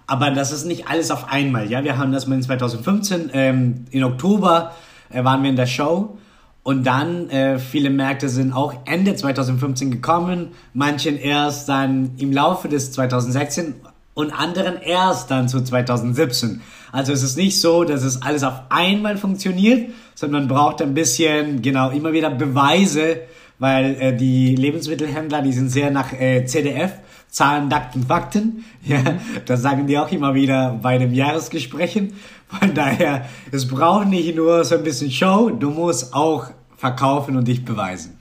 Aber 0.08 0.32
das 0.32 0.54
ist 0.54 0.66
nicht 0.66 0.88
alles 0.88 1.12
auf 1.12 1.30
einmal. 1.30 1.70
Ja, 1.70 1.84
wir 1.84 1.98
haben 1.98 2.14
das 2.14 2.28
mal 2.28 2.36
in 2.36 2.42
2015 2.42 3.30
ähm, 3.34 3.86
in 3.92 4.06
Oktober 4.06 4.72
äh, 5.10 5.22
waren 5.26 5.44
wir 5.44 5.50
in 5.50 5.58
der 5.58 5.66
Show 5.66 6.18
und 6.64 6.88
dann 6.88 7.30
äh, 7.30 7.60
viele 7.60 7.90
Märkte 7.90 8.30
sind 8.30 8.54
auch 8.54 8.74
Ende 8.86 9.14
2015 9.14 9.92
gekommen, 9.92 10.52
manchen 10.74 11.18
erst 11.18 11.68
dann 11.68 12.12
im 12.20 12.32
Laufe 12.32 12.70
des 12.70 12.94
2016 12.94 13.76
und 14.14 14.32
anderen 14.32 14.82
erst 14.82 15.32
dann 15.32 15.48
zu 15.48 15.64
2017. 15.64 16.62
Also 16.92 17.14
es 17.14 17.24
ist 17.24 17.38
nicht 17.38 17.60
so, 17.60 17.84
dass 17.84 18.04
es 18.04 18.22
alles 18.22 18.44
auf 18.44 18.62
einmal 18.70 19.18
funktioniert, 19.18 19.92
sondern 20.16 20.48
man 20.48 20.50
braucht 20.50 20.82
ein 20.82 20.94
bisschen, 20.94 21.62
genau, 21.62 21.90
immer 21.92 22.12
wieder 22.14 22.30
Beweise, 22.30 23.22
weil 23.60 23.96
äh, 24.00 24.18
die 24.18 24.56
Lebensmittelhändler, 24.56 25.42
die 25.42 25.54
sind 25.54 25.70
sehr 25.70 25.92
nach 25.92 26.14
äh, 26.14 26.46
CDF, 26.46 26.94
Zahlen, 27.30 27.70
Daten, 27.70 28.04
Fakten. 28.04 28.66
Ja, 28.84 28.98
das 29.46 29.62
sagen 29.62 29.86
die 29.86 30.00
auch 30.00 30.12
immer 30.12 30.34
wieder 30.34 30.80
bei 30.82 30.98
den 30.98 31.14
Jahresgesprächen. 31.14 32.14
Von 32.48 32.74
daher, 32.74 33.26
es 33.52 33.68
braucht 33.68 34.08
nicht 34.08 34.36
nur 34.36 34.66
so 34.66 34.76
ein 34.76 34.84
bisschen 34.84 35.12
Show, 35.12 35.52
du 35.52 35.70
musst 35.70 36.16
auch 36.16 36.48
verkaufen 36.76 37.38
und 37.38 37.48
dich 37.48 37.64
beweisen. 37.64 38.21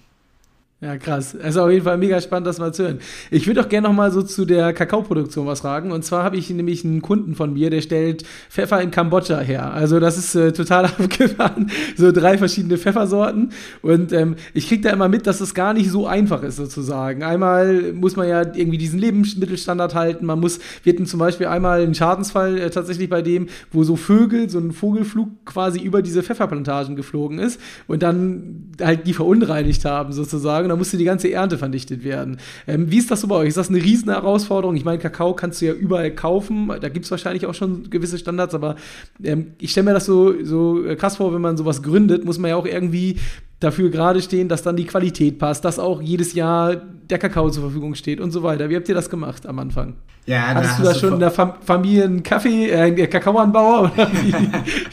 Ja, 0.83 0.97
krass. 0.97 1.35
Ist 1.35 1.59
auf 1.59 1.71
jeden 1.71 1.85
Fall 1.85 1.99
mega 1.99 2.19
spannend, 2.23 2.47
das 2.47 2.59
mal 2.59 2.73
zu 2.73 2.85
hören. 2.85 3.01
Ich 3.31 3.47
würde 3.47 3.61
auch 3.61 3.69
gerne 3.69 3.87
noch 3.89 3.95
mal 3.95 4.11
so 4.11 4.23
zu 4.23 4.47
der 4.47 4.73
Kakaoproduktion 4.73 5.47
was 5.47 5.61
fragen. 5.61 5.93
Und 5.93 6.07
zwar 6.07 6.25
habe 6.25 6.39
ich 6.39 6.49
nämlich 6.49 6.87
einen 6.87 7.03
Kunden 7.03 7.35
von 7.35 7.53
mir, 7.53 7.69
der 7.69 7.83
stellt 7.83 8.25
Pfeffer 8.49 8.81
in 8.81 8.91
Kambodscha 8.91 9.41
her. 9.41 9.75
Also 9.75 10.01
das 10.01 10.17
ist 10.17 10.35
äh, 10.35 10.55
total 10.55 10.87
abgefahren. 10.99 11.71
So 11.99 12.13
drei 12.13 12.39
verschiedene 12.39 12.79
Pfeffersorten. 12.79 13.53
Und 13.83 14.15
ähm, 14.15 14.37
ich 14.55 14.69
kriege 14.69 14.81
da 14.81 14.89
immer 14.89 15.11
mit, 15.11 15.27
dass 15.27 15.43
es 15.43 15.53
gar 15.53 15.75
nicht 15.75 15.91
so 15.91 16.07
einfach 16.07 16.43
ist, 16.43 16.57
sozusagen. 16.57 17.25
Einmal 17.25 17.93
muss 17.93 18.17
man 18.17 18.27
ja 18.27 18.41
irgendwie 18.41 18.79
diesen 18.79 18.99
Lebensmittelstandard 19.01 19.95
halten. 19.95 20.25
Man 20.25 20.41
muss, 20.41 20.61
wir 20.83 20.95
hatten 20.95 21.05
zum 21.05 21.21
Beispiel 21.21 21.49
einmal 21.49 21.83
einen 21.83 21.95
Schadensfall 21.95 22.57
äh, 22.57 22.71
tatsächlich 22.71 23.11
bei 23.11 23.21
dem, 23.21 23.49
wo 23.71 23.85
so 23.85 23.97
Vögel, 23.97 24.49
so 24.49 24.59
ein 24.59 24.73
Vogelflug 24.73 25.45
quasi 25.45 25.81
über 25.81 26.01
diese 26.01 26.23
Pfefferplantagen 26.23 26.97
geflogen 26.97 27.39
ist 27.39 27.61
und 27.87 28.03
dann 28.03 28.71
halt 28.81 29.07
die 29.07 29.13
verunreinigt 29.13 29.85
haben, 29.85 30.15
sozusagen 30.15 30.70
da 30.71 30.77
musste 30.77 30.97
die 30.97 31.05
ganze 31.05 31.31
Ernte 31.31 31.59
vernichtet 31.59 32.05
werden. 32.05 32.39
Ähm, 32.67 32.91
wie 32.91 32.99
ist 32.99 33.11
das 33.11 33.21
so 33.21 33.29
bei 33.29 33.37
euch? 33.37 33.49
Ist 33.49 33.57
das 33.57 33.69
eine 33.69 33.83
riesen 33.83 34.11
Herausforderung? 34.11 34.77
Ich 34.77 34.85
meine, 34.85 34.99
Kakao 34.99 35.35
kannst 35.35 35.61
du 35.61 35.67
ja 35.67 35.73
überall 35.73 36.11
kaufen, 36.11 36.73
da 36.81 36.89
gibt 36.89 37.05
es 37.05 37.11
wahrscheinlich 37.11 37.47
auch 37.47 37.55
schon 37.55 37.91
gewisse 37.91 38.19
Standards, 38.19 38.55
aber 38.55 38.77
ähm, 39.23 39.53
ich 39.61 39.73
stelle 39.73 39.85
mir 39.85 39.95
das 39.95 40.07
so, 40.07 40.35
so 40.43 40.83
krass 40.97 41.17
vor, 41.17 41.35
wenn 41.35 41.43
man 41.43 41.57
sowas 41.57 41.83
gründet, 41.83 42.25
muss 42.25 42.39
man 42.39 42.51
ja 42.51 42.57
auch 42.57 42.67
irgendwie 42.67 43.17
dafür 43.61 43.91
gerade 43.91 44.23
stehen, 44.23 44.49
dass 44.49 44.63
dann 44.63 44.77
die 44.77 44.87
Qualität 44.87 45.39
passt, 45.39 45.65
dass 45.65 45.79
auch 45.79 46.01
jedes 46.01 46.33
Jahr 46.33 46.83
der 47.11 47.19
Kakao 47.19 47.51
zur 47.51 47.63
Verfügung 47.63 47.95
steht 47.95 48.21
und 48.21 48.31
so 48.31 48.43
weiter. 48.43 48.71
Wie 48.71 48.77
habt 48.77 48.89
ihr 48.89 48.95
das 48.95 49.11
gemacht 49.11 49.47
am 49.47 49.59
Anfang? 49.59 49.95
Ja, 50.27 50.55
Hattest 50.55 50.79
du 50.79 50.83
da 50.83 50.95
schon 50.95 51.15
in 51.15 51.21
der 51.21 51.31
Fam 51.31 51.55
Familie 51.65 52.05
einen 52.05 52.23
Kaffee, 52.23 52.71
äh, 52.71 53.07
Kakaoanbauer 53.07 53.93
oder 53.93 54.11
wie, 54.13 54.35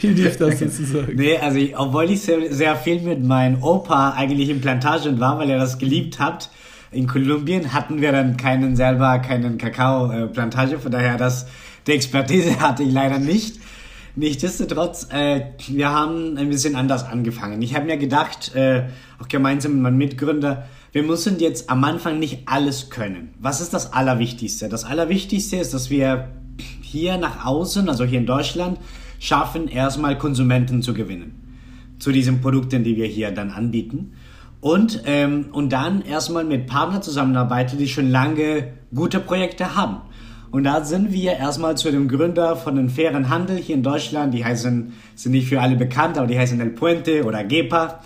wie 0.00 0.06
lief 0.08 0.36
das 0.36 0.58
sozusagen? 0.58 1.14
Nee, 1.14 1.38
also 1.38 1.58
ich, 1.58 1.78
obwohl 1.78 2.10
ich 2.10 2.22
sehr, 2.22 2.52
sehr 2.52 2.76
viel 2.76 3.00
mit 3.02 3.22
meinem 3.22 3.62
Opa 3.62 4.14
eigentlich 4.16 4.48
in 4.48 4.60
Plantagen 4.60 5.20
war, 5.20 5.38
weil 5.38 5.50
er 5.50 5.58
das 5.58 5.78
geliebt 5.78 6.18
hat, 6.18 6.50
in 6.90 7.06
Kolumbien 7.06 7.72
hatten 7.72 8.00
wir 8.00 8.12
dann 8.12 8.36
keinen 8.36 8.74
selber, 8.74 9.18
keinen 9.18 9.58
Kakao-Plantage, 9.58 10.76
äh, 10.76 10.78
von 10.78 10.90
daher 10.90 11.16
das, 11.16 11.46
die 11.86 11.92
Expertise 11.92 12.60
hatte 12.60 12.82
ich 12.82 12.92
leider 12.92 13.18
nicht. 13.18 13.60
Nichtsdestotrotz, 14.16 15.08
äh, 15.12 15.42
wir 15.68 15.90
haben 15.92 16.36
ein 16.38 16.48
bisschen 16.48 16.74
anders 16.74 17.04
angefangen. 17.04 17.62
Ich 17.62 17.76
habe 17.76 17.84
mir 17.84 17.98
gedacht, 17.98 18.54
äh, 18.56 18.84
auch 19.20 19.28
gemeinsam 19.28 19.74
mit 19.74 19.82
meinem 19.82 19.98
Mitgründer, 19.98 20.66
wir 20.92 21.02
müssen 21.02 21.38
jetzt 21.38 21.70
am 21.70 21.84
Anfang 21.84 22.18
nicht 22.18 22.42
alles 22.46 22.90
können. 22.90 23.34
Was 23.40 23.60
ist 23.60 23.74
das 23.74 23.92
Allerwichtigste? 23.92 24.68
Das 24.68 24.84
Allerwichtigste 24.84 25.56
ist, 25.56 25.74
dass 25.74 25.90
wir 25.90 26.28
hier 26.82 27.18
nach 27.18 27.44
außen, 27.44 27.88
also 27.88 28.04
hier 28.04 28.18
in 28.18 28.26
Deutschland, 28.26 28.78
schaffen, 29.18 29.68
erstmal 29.68 30.16
Konsumenten 30.16 30.82
zu 30.82 30.94
gewinnen. 30.94 31.34
Zu 31.98 32.12
diesen 32.12 32.40
Produkten, 32.40 32.84
die 32.84 32.96
wir 32.96 33.06
hier 33.06 33.30
dann 33.30 33.50
anbieten. 33.50 34.12
Und, 34.60 35.02
ähm, 35.06 35.46
und 35.52 35.72
dann 35.72 36.02
erstmal 36.02 36.44
mit 36.44 36.66
Partnern 36.66 37.02
zusammenarbeiten, 37.02 37.78
die 37.78 37.88
schon 37.88 38.10
lange 38.10 38.72
gute 38.94 39.20
Projekte 39.20 39.76
haben. 39.76 39.98
Und 40.50 40.64
da 40.64 40.82
sind 40.82 41.12
wir 41.12 41.32
erstmal 41.32 41.76
zu 41.76 41.90
dem 41.90 42.08
Gründer 42.08 42.56
von 42.56 42.74
dem 42.76 42.88
fairen 42.88 43.28
Handel 43.28 43.58
hier 43.58 43.76
in 43.76 43.82
Deutschland. 43.82 44.32
Die 44.32 44.44
heißen, 44.44 44.92
sind 45.14 45.32
nicht 45.32 45.48
für 45.48 45.60
alle 45.60 45.76
bekannt, 45.76 46.16
aber 46.16 46.26
die 46.26 46.38
heißen 46.38 46.58
El 46.60 46.70
Puente 46.70 47.24
oder 47.24 47.44
Gepa. 47.44 48.00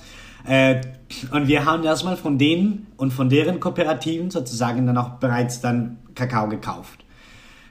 Äh, 0.47 0.81
und 1.31 1.47
wir 1.47 1.65
haben 1.65 1.85
erstmal 1.85 2.17
von 2.17 2.39
denen 2.39 2.87
und 2.97 3.13
von 3.13 3.29
deren 3.29 3.61
Kooperativen 3.61 4.31
sozusagen 4.31 4.87
dann 4.87 4.97
auch 4.97 5.11
bereits 5.11 5.61
dann 5.61 5.99
Kakao 6.15 6.49
gekauft. 6.49 7.05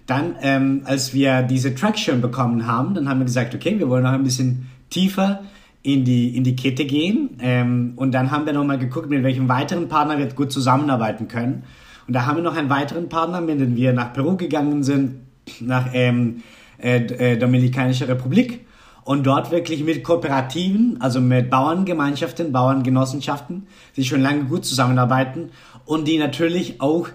Dann, 0.05 0.35
ähm, 0.41 0.81
als 0.85 1.13
wir 1.13 1.41
diese 1.41 1.75
Traction 1.75 2.21
bekommen 2.21 2.67
haben, 2.67 2.93
dann 2.93 3.07
haben 3.07 3.19
wir 3.19 3.25
gesagt, 3.25 3.55
okay, 3.55 3.77
wir 3.79 3.89
wollen 3.89 4.03
noch 4.03 4.11
ein 4.11 4.23
bisschen 4.23 4.69
tiefer 4.89 5.41
in 5.83 6.03
die, 6.05 6.35
in 6.35 6.43
die 6.43 6.55
Kette 6.55 6.85
gehen. 6.85 7.37
Ähm, 7.39 7.93
und 7.95 8.11
dann 8.11 8.31
haben 8.31 8.45
wir 8.45 8.53
nochmal 8.53 8.77
geguckt, 8.77 9.09
mit 9.09 9.23
welchem 9.23 9.47
weiteren 9.49 9.87
Partner 9.87 10.17
wir 10.17 10.27
gut 10.27 10.51
zusammenarbeiten 10.51 11.27
können. 11.27 11.63
Und 12.07 12.13
da 12.13 12.25
haben 12.25 12.37
wir 12.37 12.43
noch 12.43 12.55
einen 12.55 12.69
weiteren 12.69 13.09
Partner, 13.09 13.41
mit 13.41 13.59
dem 13.59 13.75
wir 13.75 13.93
nach 13.93 14.13
Peru 14.13 14.35
gegangen 14.35 14.83
sind, 14.83 15.21
nach 15.59 15.87
ähm, 15.93 16.43
äh, 16.77 16.97
äh, 16.97 17.37
Dominikanische 17.37 18.07
Republik 18.07 18.65
und 19.03 19.25
dort 19.25 19.51
wirklich 19.51 19.83
mit 19.83 20.03
Kooperativen, 20.03 20.97
also 20.99 21.19
mit 21.21 21.49
Bauerngemeinschaften, 21.49 22.51
Bauerngenossenschaften, 22.51 23.67
die 23.95 24.03
schon 24.03 24.21
lange 24.21 24.43
gut 24.45 24.65
zusammenarbeiten 24.65 25.49
und 25.85 26.07
die 26.07 26.17
natürlich 26.17 26.81
auch, 26.81 27.09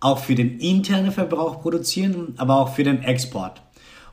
auch 0.00 0.18
für 0.18 0.34
den 0.34 0.58
internen 0.58 1.12
Verbrauch 1.12 1.60
produzieren, 1.60 2.34
aber 2.36 2.56
auch 2.56 2.74
für 2.74 2.84
den 2.84 3.02
Export. 3.02 3.62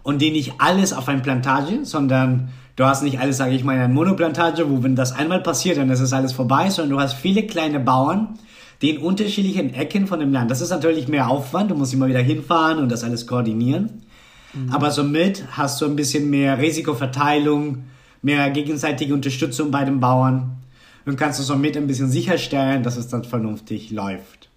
Und 0.02 0.22
die 0.22 0.32
nicht 0.32 0.54
alles 0.58 0.94
auf 0.94 1.08
eine 1.08 1.22
Plantage, 1.22 1.86
sondern 1.86 2.50
du 2.76 2.86
hast 2.86 3.04
nicht 3.04 3.20
alles, 3.20 3.38
sage 3.38 3.54
ich 3.54 3.64
mal, 3.64 3.74
in 3.74 3.80
einer 3.80 3.94
Monoplantage, 3.94 4.70
wo 4.70 4.82
wenn 4.82 4.96
das 4.96 5.12
einmal 5.12 5.42
passiert, 5.42 5.78
dann 5.78 5.90
ist 5.90 6.00
es 6.00 6.14
alles 6.14 6.34
vorbei, 6.34 6.70
sondern 6.70 6.98
du 6.98 7.00
hast 7.00 7.14
viele 7.14 7.44
kleine 7.44 7.80
Bauern, 7.80 8.40
den 8.82 8.98
unterschiedlichen 8.98 9.74
Ecken 9.74 10.08
von 10.08 10.20
dem 10.20 10.32
Land. 10.32 10.50
Das 10.50 10.62
ist 10.62 10.70
natürlich 10.70 11.08
mehr 11.10 11.30
Aufwand, 11.30 11.70
du 11.70 11.76
musst 11.76 11.94
immer 11.94 12.08
wieder 12.08 12.22
hinfahren 12.22 12.80
und 12.80 12.90
das 12.90 13.04
alles 13.04 13.28
koordinieren. 13.28 14.04
Mhm. 14.54 14.72
Aber 14.72 14.92
somit 14.92 15.46
hast 15.52 15.82
du 15.82 15.86
ein 15.86 15.96
bisschen 15.96 16.30
mehr 16.30 16.58
Risikoverteilung, 16.58 17.84
mehr 18.22 18.50
gegenseitige 18.50 19.14
Unterstützung 19.14 19.72
bei 19.72 19.86
den 19.86 20.00
Bauern 20.00 20.58
und 21.06 21.16
kannst 21.16 21.40
du 21.40 21.44
somit 21.44 21.78
ein 21.78 21.88
bisschen 21.88 22.10
sicherstellen, 22.10 22.84
dass 22.84 22.98
es 22.98 23.08
dann 23.08 23.24
vernünftig 23.24 23.92
läuft. 23.92 24.50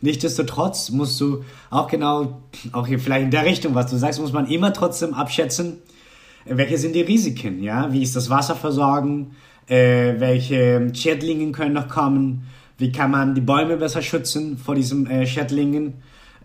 Nichtsdestotrotz 0.00 0.90
musst 0.90 1.20
du 1.20 1.44
auch 1.68 1.86
genau, 1.86 2.40
auch 2.72 2.86
hier 2.86 2.98
vielleicht 2.98 3.24
in 3.24 3.30
der 3.30 3.44
Richtung, 3.44 3.74
was 3.74 3.90
du 3.90 3.96
sagst, 3.98 4.20
muss 4.20 4.32
man 4.32 4.46
immer 4.46 4.72
trotzdem 4.72 5.12
abschätzen, 5.12 5.78
welche 6.46 6.78
sind 6.78 6.94
die 6.94 7.02
Risiken, 7.02 7.62
ja? 7.62 7.92
Wie 7.92 8.02
ist 8.02 8.16
das 8.16 8.30
Wasserversorgen? 8.30 9.32
Äh, 9.66 10.18
welche 10.18 10.90
Schädlinge 10.94 11.52
können 11.52 11.74
noch 11.74 11.88
kommen? 11.88 12.46
wie 12.80 12.90
kann 12.90 13.10
man 13.10 13.34
die 13.34 13.42
Bäume 13.42 13.76
besser 13.76 14.02
schützen 14.02 14.56
vor 14.56 14.74
diesen 14.74 15.08
äh, 15.08 15.26
Schädlingen 15.26 15.94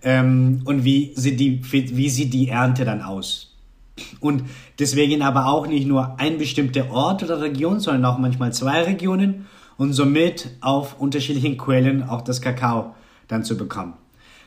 ähm, 0.03 0.61
und 0.65 0.83
wie 0.83 1.13
sieht, 1.15 1.39
die, 1.39 1.61
wie 1.71 2.09
sieht 2.09 2.33
die 2.33 2.49
Ernte 2.49 2.85
dann 2.85 3.01
aus. 3.01 3.55
Und 4.19 4.43
deswegen 4.79 5.21
aber 5.21 5.47
auch 5.47 5.67
nicht 5.67 5.87
nur 5.87 6.19
ein 6.19 6.37
bestimmter 6.37 6.91
Ort 6.91 7.23
oder 7.23 7.41
Region, 7.41 7.79
sondern 7.79 8.05
auch 8.05 8.17
manchmal 8.17 8.53
zwei 8.53 8.83
Regionen 8.83 9.45
und 9.77 9.93
somit 9.93 10.49
auf 10.61 10.99
unterschiedlichen 10.99 11.57
Quellen 11.57 12.03
auch 12.03 12.21
das 12.21 12.41
Kakao 12.41 12.93
dann 13.27 13.43
zu 13.43 13.57
bekommen. 13.57 13.93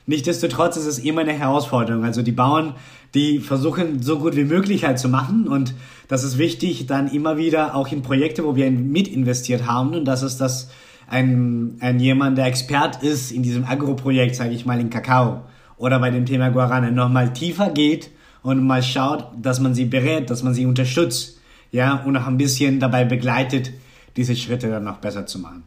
Nichtsdestotrotz 0.07 0.77
ist 0.79 0.87
es 0.87 0.99
immer 0.99 1.21
eine 1.21 1.35
Herausforderung. 1.35 2.05
Also 2.05 2.23
die 2.23 2.33
Bauern, 2.33 2.75
die 3.15 3.41
versuchen 3.41 4.03
so 4.03 4.19
gut 4.19 4.37
wie 4.37 4.45
möglich 4.45 4.85
halt 4.85 4.99
zu 4.99 5.09
machen 5.09 5.47
und 5.47 5.75
das 6.09 6.25
ist 6.25 6.39
wichtig 6.39 6.87
dann 6.87 7.09
immer 7.09 7.37
wieder 7.37 7.75
auch 7.75 7.93
in 7.93 8.03
Projekte, 8.03 8.45
wo 8.45 8.57
wir 8.57 8.71
mit 8.71 9.09
investiert 9.09 9.67
haben 9.67 9.95
und 9.95 10.07
das 10.07 10.23
ist 10.23 10.41
das 10.41 10.71
ein, 11.09 11.77
ein 11.81 12.01
jemand, 12.01 12.39
der 12.39 12.47
Expert 12.47 13.03
ist 13.03 13.33
in 13.33 13.43
diesem 13.43 13.65
Agro-Projekt, 13.65 14.37
sage 14.37 14.51
ich 14.51 14.67
mal, 14.67 14.79
in 14.79 14.91
Kakao. 14.91 15.43
Oder 15.77 15.99
bei 15.99 16.11
dem 16.11 16.27
Thema 16.27 16.51
Guarana, 16.51 16.91
nochmal 16.91 17.33
tiefer 17.33 17.71
geht 17.71 18.11
und 18.43 18.67
mal 18.67 18.83
schaut, 18.83 19.27
dass 19.41 19.61
man 19.61 19.75
sie 19.75 19.87
berät, 19.87 20.29
dass 20.31 20.43
man 20.43 20.55
sie 20.55 20.67
unterstützt, 20.67 21.39
ja, 21.71 22.03
und 22.05 22.17
auch 22.17 22.27
ein 22.27 22.37
bisschen 22.37 22.81
dabei 22.81 23.05
begleitet, 23.05 23.73
diese 24.17 24.35
Schritte 24.37 24.69
dann 24.69 24.85
noch 24.85 24.99
besser 24.99 25.27
zu 25.27 25.39
machen. 25.39 25.65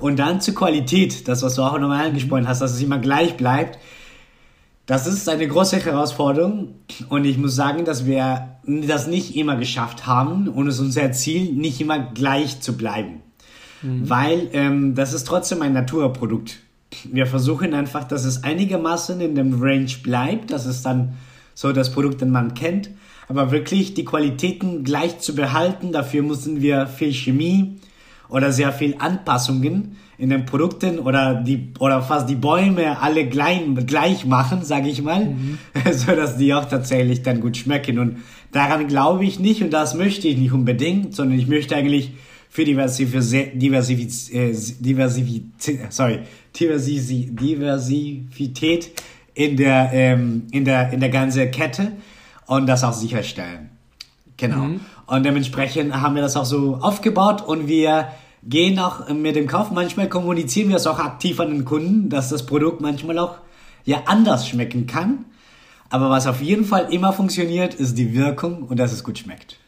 Und 0.00 0.18
dann 0.18 0.40
zur 0.40 0.54
Qualität, 0.54 1.26
das, 1.26 1.42
was 1.42 1.54
du 1.54 1.62
auch 1.62 1.78
nochmal 1.78 2.06
angesprochen 2.06 2.46
hast, 2.46 2.60
dass 2.60 2.72
es 2.72 2.82
immer 2.82 2.98
gleich 2.98 3.36
bleibt. 3.36 3.78
Das 4.86 5.06
ist 5.06 5.28
eine 5.28 5.46
große 5.46 5.84
Herausforderung. 5.84 6.74
Und 7.08 7.24
ich 7.24 7.38
muss 7.38 7.54
sagen, 7.54 7.84
dass 7.84 8.06
wir 8.06 8.58
das 8.64 9.06
nicht 9.06 9.36
immer 9.36 9.56
geschafft 9.56 10.06
haben 10.06 10.48
und 10.48 10.68
es 10.68 10.74
ist 10.74 10.80
unser 10.80 11.10
Ziel, 11.12 11.52
nicht 11.52 11.80
immer 11.80 11.98
gleich 11.98 12.60
zu 12.60 12.76
bleiben 12.76 13.22
mhm. 13.82 14.08
weil 14.08 14.48
ähm, 14.52 14.94
das 14.94 15.12
ist 15.12 15.26
trotzdem 15.26 15.62
ein 15.62 15.72
Naturprodukt. 15.72 16.58
Wir 17.04 17.26
versuchen 17.26 17.74
einfach, 17.74 18.04
dass 18.04 18.24
es 18.24 18.44
einigermaßen 18.44 19.20
in 19.20 19.34
dem 19.34 19.60
Range 19.62 19.90
bleibt, 20.02 20.50
dass 20.50 20.64
es 20.66 20.82
dann 20.82 21.14
so 21.54 21.72
das 21.72 21.92
Produkt, 21.92 22.20
den 22.20 22.30
man 22.30 22.54
kennt, 22.54 22.90
aber 23.28 23.50
wirklich 23.50 23.94
die 23.94 24.04
Qualitäten 24.04 24.84
gleich 24.84 25.18
zu 25.18 25.34
behalten, 25.34 25.92
dafür 25.92 26.22
müssen 26.22 26.62
wir 26.62 26.86
viel 26.86 27.12
Chemie 27.12 27.76
oder 28.28 28.52
sehr 28.52 28.72
viel 28.72 28.96
Anpassungen 28.98 29.96
in 30.18 30.30
den 30.30 30.46
Produkten 30.46 30.98
oder 30.98 31.34
die 31.34 31.68
oder 31.78 32.02
fast 32.02 32.28
die 32.28 32.34
Bäume 32.34 33.00
alle 33.00 33.28
gleich, 33.28 33.60
gleich 33.86 34.24
machen, 34.24 34.64
sage 34.64 34.88
ich 34.88 35.02
mal, 35.02 35.26
mhm. 35.26 35.58
so 35.92 36.14
dass 36.14 36.36
die 36.36 36.52
auch 36.54 36.64
tatsächlich 36.64 37.22
dann 37.22 37.40
gut 37.40 37.56
schmecken 37.56 37.98
und 37.98 38.16
daran 38.50 38.88
glaube 38.88 39.24
ich 39.24 39.38
nicht 39.38 39.62
und 39.62 39.70
das 39.70 39.94
möchte 39.94 40.26
ich 40.28 40.36
nicht 40.36 40.52
unbedingt, 40.52 41.14
sondern 41.14 41.38
ich 41.38 41.46
möchte 41.46 41.76
eigentlich 41.76 42.12
für 42.48 42.64
Diversifizität, 42.64 43.54
äh, 44.34 44.52
Diversifizität, 44.80 45.92
sorry, 45.92 46.20
Diversität 46.58 47.70
in 49.34 49.56
der 49.56 49.90
ähm, 49.92 50.46
in 50.50 50.64
der 50.64 50.92
in 50.92 51.00
der 51.00 51.10
ganzen 51.10 51.50
Kette 51.50 51.92
und 52.46 52.66
das 52.66 52.82
auch 52.84 52.92
sicherstellen. 52.92 53.70
Genau. 54.36 54.56
Mhm. 54.56 54.80
Und 55.06 55.24
dementsprechend 55.24 55.94
haben 55.94 56.14
wir 56.14 56.22
das 56.22 56.36
auch 56.36 56.44
so 56.44 56.76
aufgebaut 56.76 57.42
und 57.46 57.68
wir 57.68 58.08
gehen 58.42 58.78
auch 58.78 59.08
mit 59.08 59.36
dem 59.36 59.46
Kauf. 59.46 59.70
Manchmal 59.70 60.08
kommunizieren 60.08 60.68
wir 60.68 60.76
es 60.76 60.86
auch 60.86 60.98
aktiv 60.98 61.40
an 61.40 61.50
den 61.50 61.64
Kunden, 61.64 62.08
dass 62.08 62.30
das 62.30 62.46
Produkt 62.46 62.80
manchmal 62.80 63.18
auch 63.18 63.38
ja 63.84 64.02
anders 64.06 64.48
schmecken 64.48 64.86
kann. 64.86 65.24
Aber 65.90 66.10
was 66.10 66.26
auf 66.26 66.40
jeden 66.42 66.64
Fall 66.64 66.92
immer 66.92 67.12
funktioniert, 67.12 67.74
ist 67.74 67.96
die 67.96 68.14
Wirkung 68.14 68.62
und 68.62 68.78
dass 68.78 68.92
es 68.92 69.02
gut 69.02 69.18
schmeckt. 69.18 69.58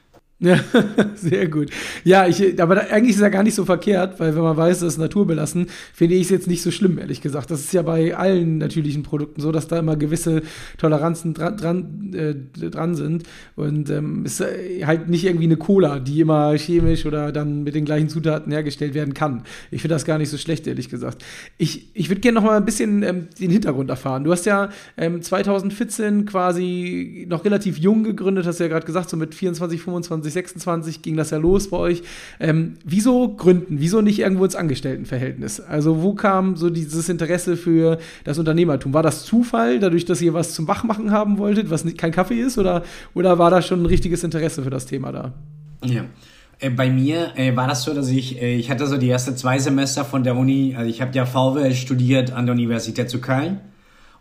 Ja, 0.42 0.58
sehr 1.16 1.48
gut. 1.48 1.68
Ja, 2.02 2.26
ich, 2.26 2.60
aber 2.62 2.74
da, 2.74 2.80
eigentlich 2.90 3.16
ist 3.16 3.20
ja 3.20 3.28
gar 3.28 3.42
nicht 3.42 3.54
so 3.54 3.66
verkehrt, 3.66 4.18
weil 4.18 4.34
wenn 4.34 4.42
man 4.42 4.56
weiß, 4.56 4.80
das 4.80 4.94
ist 4.94 4.98
naturbelassen, 4.98 5.66
finde 5.92 6.14
ich 6.14 6.22
es 6.22 6.30
jetzt 6.30 6.46
nicht 6.46 6.62
so 6.62 6.70
schlimm, 6.70 6.98
ehrlich 6.98 7.20
gesagt. 7.20 7.50
Das 7.50 7.60
ist 7.60 7.74
ja 7.74 7.82
bei 7.82 8.16
allen 8.16 8.56
natürlichen 8.56 9.02
Produkten 9.02 9.42
so, 9.42 9.52
dass 9.52 9.68
da 9.68 9.78
immer 9.78 9.96
gewisse 9.96 10.40
Toleranzen 10.78 11.34
dran, 11.34 11.58
dran, 11.58 12.14
äh, 12.14 12.70
dran 12.70 12.94
sind. 12.94 13.24
Und 13.54 13.90
ähm, 13.90 14.24
ist 14.24 14.40
halt 14.40 15.10
nicht 15.10 15.26
irgendwie 15.26 15.44
eine 15.44 15.58
Cola, 15.58 15.98
die 15.98 16.20
immer 16.20 16.56
chemisch 16.56 17.04
oder 17.04 17.32
dann 17.32 17.62
mit 17.62 17.74
den 17.74 17.84
gleichen 17.84 18.08
Zutaten 18.08 18.50
hergestellt 18.50 18.94
werden 18.94 19.12
kann. 19.12 19.42
Ich 19.70 19.82
finde 19.82 19.94
das 19.94 20.06
gar 20.06 20.16
nicht 20.16 20.30
so 20.30 20.38
schlecht, 20.38 20.66
ehrlich 20.66 20.88
gesagt. 20.88 21.22
Ich, 21.58 21.94
ich 21.94 22.08
würde 22.08 22.22
gerne 22.22 22.36
noch 22.36 22.46
mal 22.46 22.56
ein 22.56 22.64
bisschen 22.64 23.02
ähm, 23.02 23.28
den 23.38 23.50
Hintergrund 23.50 23.90
erfahren. 23.90 24.24
Du 24.24 24.32
hast 24.32 24.46
ja 24.46 24.70
ähm, 24.96 25.20
2014 25.20 26.24
quasi 26.24 27.26
noch 27.28 27.44
relativ 27.44 27.76
jung 27.76 28.04
gegründet, 28.04 28.46
hast 28.46 28.58
du 28.58 28.64
ja 28.64 28.68
gerade 28.68 28.86
gesagt, 28.86 29.10
so 29.10 29.18
mit 29.18 29.34
24, 29.34 29.82
25 29.82 30.29
2026 30.30 31.02
ging 31.02 31.16
das 31.16 31.30
ja 31.30 31.38
los 31.38 31.70
bei 31.70 31.76
euch. 31.76 32.02
Ähm, 32.38 32.74
wieso 32.84 33.28
gründen? 33.34 33.80
Wieso 33.80 34.00
nicht 34.00 34.18
irgendwo 34.18 34.44
ins 34.44 34.56
Angestelltenverhältnis? 34.56 35.60
Also 35.60 36.02
wo 36.02 36.14
kam 36.14 36.56
so 36.56 36.70
dieses 36.70 37.08
Interesse 37.08 37.56
für 37.56 37.98
das 38.24 38.38
Unternehmertum? 38.38 38.94
War 38.94 39.02
das 39.02 39.24
Zufall, 39.24 39.78
dadurch, 39.80 40.04
dass 40.04 40.20
ihr 40.22 40.34
was 40.34 40.54
zum 40.54 40.68
Wachmachen 40.68 41.10
haben 41.10 41.38
wolltet, 41.38 41.70
was 41.70 41.84
nicht, 41.84 41.98
kein 41.98 42.12
Kaffee 42.12 42.40
ist? 42.40 42.58
Oder, 42.58 42.82
oder 43.14 43.38
war 43.38 43.50
da 43.50 43.62
schon 43.62 43.82
ein 43.82 43.86
richtiges 43.86 44.24
Interesse 44.24 44.62
für 44.62 44.70
das 44.70 44.86
Thema 44.86 45.12
da? 45.12 45.32
Ja. 45.84 46.04
Äh, 46.60 46.70
bei 46.70 46.90
mir 46.90 47.32
äh, 47.36 47.56
war 47.56 47.66
das 47.66 47.82
so, 47.82 47.94
dass 47.94 48.08
ich, 48.08 48.40
äh, 48.40 48.54
ich 48.54 48.70
hatte 48.70 48.86
so 48.86 48.98
die 48.98 49.08
ersten 49.08 49.36
zwei 49.36 49.58
Semester 49.58 50.04
von 50.04 50.22
der 50.22 50.36
Uni, 50.36 50.74
also 50.76 50.88
ich 50.88 51.00
habe 51.00 51.12
ja 51.14 51.26
VWL 51.26 51.74
studiert 51.74 52.32
an 52.32 52.46
der 52.46 52.54
Universität 52.54 53.10
zu 53.10 53.20
Köln 53.20 53.60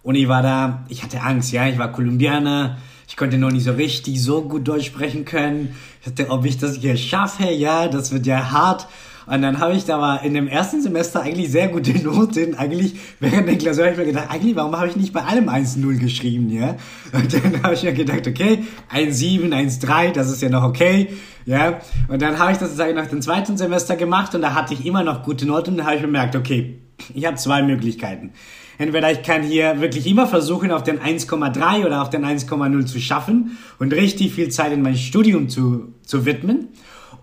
und 0.03 0.15
ich 0.15 0.27
war 0.27 0.41
da, 0.41 0.85
ich 0.87 1.03
hatte 1.03 1.21
Angst, 1.21 1.51
ja, 1.51 1.67
ich 1.67 1.77
war 1.77 1.91
Kolumbianer, 1.91 2.77
ich 3.09 3.17
konnte 3.17 3.39
noch 3.39 3.51
nicht 3.51 3.63
so 3.63 3.71
richtig 3.71 4.21
so 4.21 4.43
gut 4.43 4.67
Deutsch 4.67 4.85
sprechen 4.85 5.25
können. 5.25 5.75
Ich 5.99 6.13
dachte, 6.13 6.29
ob 6.29 6.45
ich 6.45 6.59
das 6.59 6.75
hier 6.75 6.95
schaffe, 6.95 7.49
ja, 7.49 7.87
das 7.87 8.11
wird 8.11 8.27
ja 8.27 8.51
hart. 8.51 8.87
Und 9.25 9.41
dann 9.41 9.59
habe 9.59 9.73
ich 9.73 9.85
da 9.85 9.97
mal 9.97 10.17
in 10.17 10.35
dem 10.35 10.47
ersten 10.47 10.81
Semester 10.81 11.23
eigentlich 11.23 11.51
sehr 11.51 11.69
gute 11.69 11.91
Noten. 12.03 12.53
Eigentlich 12.53 12.99
während 13.19 13.47
der 13.47 13.57
Klausur 13.57 13.85
habe 13.85 13.93
ich 13.93 13.97
mir 13.97 14.05
gedacht, 14.05 14.27
eigentlich, 14.29 14.55
warum 14.55 14.77
habe 14.77 14.89
ich 14.89 14.95
nicht 14.95 15.11
bei 15.11 15.23
allem 15.23 15.49
1-0 15.49 15.97
geschrieben, 15.97 16.51
ja? 16.51 16.75
Und 17.11 17.33
dann 17.33 17.63
habe 17.63 17.73
ich 17.73 17.81
mir 17.81 17.93
gedacht, 17.93 18.27
okay, 18.27 18.63
1-7, 18.93 19.49
1-3, 19.49 20.11
das 20.11 20.29
ist 20.29 20.43
ja 20.43 20.49
noch 20.49 20.63
okay, 20.63 21.09
ja? 21.45 21.79
Und 22.09 22.21
dann 22.21 22.37
habe 22.37 22.51
ich 22.51 22.59
das 22.59 22.69
sozusagen 22.69 22.95
nach 22.95 23.07
dem 23.07 23.23
zweiten 23.23 23.57
Semester 23.57 23.95
gemacht 23.95 24.35
und 24.35 24.43
da 24.43 24.53
hatte 24.53 24.75
ich 24.75 24.85
immer 24.85 25.03
noch 25.03 25.23
gute 25.23 25.47
Noten 25.47 25.77
dann 25.77 25.87
habe 25.87 25.95
ich 25.95 26.01
bemerkt, 26.03 26.35
okay, 26.35 26.79
ich 27.15 27.25
habe 27.25 27.37
zwei 27.37 27.63
Möglichkeiten. 27.63 28.33
Entweder 28.79 29.11
ich 29.11 29.23
kann 29.23 29.43
hier 29.43 29.81
wirklich 29.81 30.07
immer 30.07 30.25
versuchen, 30.25 30.71
auf 30.71 30.83
den 30.83 30.99
1,3 30.99 31.85
oder 31.85 32.01
auf 32.01 32.09
den 32.09 32.25
1,0 32.25 32.85
zu 32.85 32.99
schaffen 33.01 33.57
und 33.77 33.93
richtig 33.93 34.33
viel 34.33 34.47
Zeit 34.49 34.71
in 34.71 34.81
mein 34.81 34.95
Studium 34.95 35.49
zu, 35.49 35.93
zu 36.01 36.25
widmen. 36.25 36.69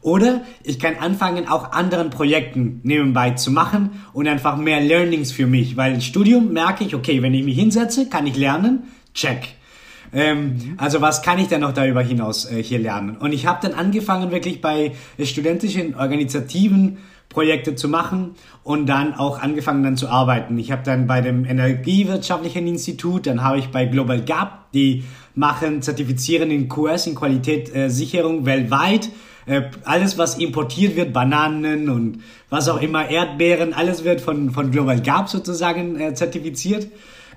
Oder 0.02 0.42
ich 0.62 0.78
kann 0.78 0.96
anfangen, 0.96 1.48
auch 1.48 1.72
anderen 1.72 2.10
Projekten 2.10 2.80
nebenbei 2.82 3.30
zu 3.30 3.50
machen 3.50 4.02
und 4.12 4.28
einfach 4.28 4.58
mehr 4.58 4.82
Learnings 4.82 5.32
für 5.32 5.46
mich. 5.46 5.78
Weil 5.78 5.94
im 5.94 6.02
Studium 6.02 6.52
merke 6.52 6.84
ich, 6.84 6.94
okay, 6.94 7.22
wenn 7.22 7.32
ich 7.32 7.42
mich 7.42 7.56
hinsetze, 7.56 8.10
kann 8.10 8.26
ich 8.26 8.36
lernen. 8.36 8.84
Check. 9.14 9.48
Ähm, 10.12 10.74
also 10.76 11.00
was 11.00 11.22
kann 11.22 11.38
ich 11.38 11.48
denn 11.48 11.62
noch 11.62 11.72
darüber 11.72 12.02
hinaus 12.02 12.44
äh, 12.44 12.62
hier 12.62 12.80
lernen? 12.80 13.16
Und 13.16 13.32
ich 13.32 13.46
habe 13.46 13.66
dann 13.66 13.72
angefangen, 13.72 14.30
wirklich 14.30 14.60
bei 14.60 14.92
studentischen 15.22 15.94
Organisativen 15.94 16.98
Projekte 17.28 17.74
zu 17.74 17.88
machen 17.88 18.34
und 18.62 18.86
dann 18.86 19.14
auch 19.14 19.40
angefangen 19.40 19.82
dann 19.82 19.96
zu 19.96 20.08
arbeiten. 20.08 20.58
Ich 20.58 20.72
habe 20.72 20.82
dann 20.84 21.06
bei 21.06 21.20
dem 21.20 21.44
Energiewirtschaftlichen 21.44 22.66
Institut, 22.66 23.26
dann 23.26 23.42
habe 23.42 23.58
ich 23.58 23.68
bei 23.68 23.86
Global 23.86 24.20
Gap, 24.20 24.72
die 24.72 25.04
machen, 25.34 25.82
zertifizieren 25.82 26.50
in 26.50 26.68
QS, 26.68 27.06
in 27.06 27.14
Qualitätssicherung 27.14 28.42
äh, 28.42 28.46
weltweit. 28.46 29.10
Äh, 29.46 29.62
alles, 29.84 30.18
was 30.18 30.38
importiert 30.38 30.96
wird, 30.96 31.12
Bananen 31.12 31.88
und 31.88 32.22
was 32.48 32.68
auch 32.68 32.80
immer, 32.80 33.08
Erdbeeren, 33.08 33.74
alles 33.74 34.02
wird 34.02 34.20
von, 34.20 34.50
von 34.50 34.70
Global 34.70 35.00
Gap 35.00 35.28
sozusagen 35.28 36.00
äh, 36.00 36.14
zertifiziert. 36.14 36.88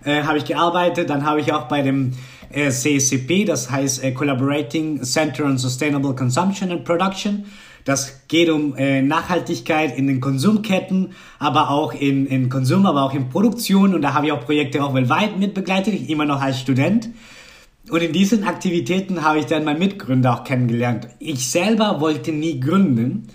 Äh, 0.04 0.24
habe 0.24 0.38
ich 0.38 0.46
gearbeitet. 0.46 1.10
Dann 1.10 1.26
habe 1.26 1.42
ich 1.42 1.52
auch 1.52 1.68
bei 1.68 1.82
dem 1.82 2.14
äh, 2.52 2.70
CSCP, 2.70 3.46
das 3.46 3.70
heißt 3.70 4.04
äh, 4.04 4.12
Collaborating 4.12 5.04
Center 5.04 5.46
on 5.46 5.58
Sustainable 5.58 6.16
Consumption 6.16 6.72
and 6.72 6.86
Production, 6.86 7.46
das 7.86 8.28
geht 8.28 8.50
um 8.50 8.76
äh, 8.76 9.02
Nachhaltigkeit 9.02 9.98
in 9.98 10.08
den 10.08 10.22
Konsumketten, 10.22 11.14
aber 11.40 11.70
auch 11.70 11.94
in, 11.94 12.26
in 12.26 12.50
Konsum, 12.50 12.86
aber 12.86 13.04
auch 13.04 13.14
in 13.14 13.30
Produktion. 13.30 13.94
Und 13.94 14.02
da 14.02 14.14
habe 14.14 14.28
ich 14.28 14.32
auch 14.32 14.46
Projekte 14.46 14.84
auch 14.84 14.94
weltweit 14.94 15.40
mitbegleitet, 15.40 16.10
immer 16.10 16.26
noch 16.26 16.42
als 16.42 16.60
Student. 16.60 17.10
Und 17.90 18.02
in 18.02 18.12
diesen 18.12 18.44
Aktivitäten 18.44 19.24
habe 19.24 19.40
ich 19.40 19.46
dann 19.46 19.64
meinen 19.64 19.80
Mitgründer 19.80 20.34
auch 20.34 20.44
kennengelernt. 20.44 21.08
Ich 21.20 21.50
selber 21.50 22.00
wollte 22.00 22.32
nie 22.32 22.60
gründen, 22.60 23.28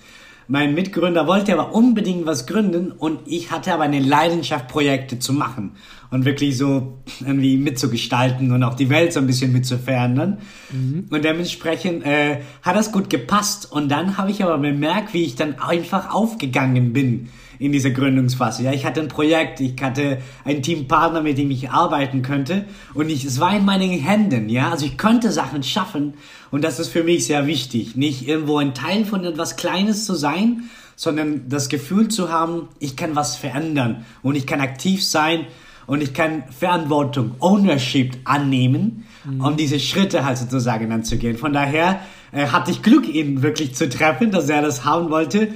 mein 0.49 0.75
Mitgründer 0.75 1.27
wollte 1.27 1.53
aber 1.53 1.75
unbedingt 1.75 2.27
was 2.27 2.47
gründen 2.47 2.93
und 2.93 3.21
ich 3.27 3.51
hatte 3.51 3.73
aber 3.73 3.85
eine 3.85 4.01
Leidenschaft, 4.01 4.69
Projekte 4.69 5.19
zu 5.19 5.33
machen 5.33 5.73
und 6.11 6.25
wirklich 6.25 6.57
so 6.57 6.99
irgendwie 7.21 7.57
mitzugestalten 7.57 8.53
und 8.53 8.63
auch 8.63 8.75
die 8.75 8.89
Welt 8.91 9.13
so 9.13 9.21
ein 9.21 9.27
bisschen 9.27 9.53
mitzuverändern. 9.53 10.39
Mhm. 10.71 11.07
Und 11.11 11.25
dementsprechend 11.25 12.07
äh, 12.07 12.41
hat 12.63 12.77
das 12.77 12.93
gut 12.93 13.11
gepasst. 13.11 13.71
Und 13.71 13.89
dann 13.89 14.17
habe 14.17 14.31
ich 14.31 14.43
aber 14.45 14.59
bemerkt, 14.59 15.13
wie 15.15 15.25
ich 15.25 15.35
dann 15.35 15.59
einfach 15.59 16.15
aufgegangen 16.15 16.93
bin 16.93 17.29
in 17.59 17.73
dieser 17.73 17.91
Gründungsphase. 17.91 18.63
Ja, 18.63 18.73
ich 18.73 18.85
hatte 18.85 19.01
ein 19.01 19.09
Projekt, 19.09 19.61
ich 19.61 19.81
hatte 19.81 20.19
einen 20.45 20.63
Teampartner, 20.63 21.23
mit 21.23 21.39
dem 21.39 21.51
ich 21.51 21.71
arbeiten 21.71 22.23
könnte. 22.23 22.65
Und 22.95 23.11
ich, 23.11 23.25
es 23.25 23.41
war 23.41 23.57
in 23.57 23.65
meinen 23.65 23.91
Händen, 23.91 24.49
ja, 24.49 24.71
also 24.71 24.87
ich 24.87 24.99
konnte 24.99 25.31
Sachen 25.31 25.63
schaffen. 25.63 26.15
Und 26.51 26.65
das 26.65 26.79
ist 26.79 26.89
für 26.89 27.05
mich 27.05 27.27
sehr 27.27 27.47
wichtig, 27.47 27.97
nicht 27.97 28.29
irgendwo 28.29 28.59
ein 28.59 28.75
Teil 28.75 29.05
von 29.05 29.25
etwas 29.25 29.57
Kleines 29.57 30.05
zu 30.05 30.15
sein, 30.15 30.65
sondern 30.97 31.49
das 31.49 31.69
Gefühl 31.69 32.09
zu 32.09 32.31
haben, 32.31 32.69
ich 32.79 32.97
kann 32.97 33.17
was 33.17 33.37
verändern. 33.37 34.05
Und 34.23 34.37
ich 34.37 34.47
kann 34.47 34.61
aktiv 34.61 35.05
sein. 35.05 35.47
Und 35.87 36.03
ich 36.03 36.15
kann 36.15 36.45
Verantwortung, 36.51 37.33
Ownership 37.41 38.17
annehmen, 38.25 39.05
mhm. 39.25 39.45
um 39.45 39.57
diese 39.57 39.79
Schritte 39.79 40.25
halt 40.25 40.39
sozusagen 40.39 40.91
anzugehen. 40.91 41.37
Von 41.37 41.53
daher 41.53 42.01
äh, 42.33 42.47
hatte 42.47 42.71
ich 42.71 42.83
Glück, 42.83 43.07
ihn 43.07 43.43
wirklich 43.43 43.75
zu 43.75 43.91
treffen, 43.91 44.31
dass 44.31 44.49
er 44.49 44.63
das 44.63 44.87
haben 44.87 45.11
wollte 45.11 45.53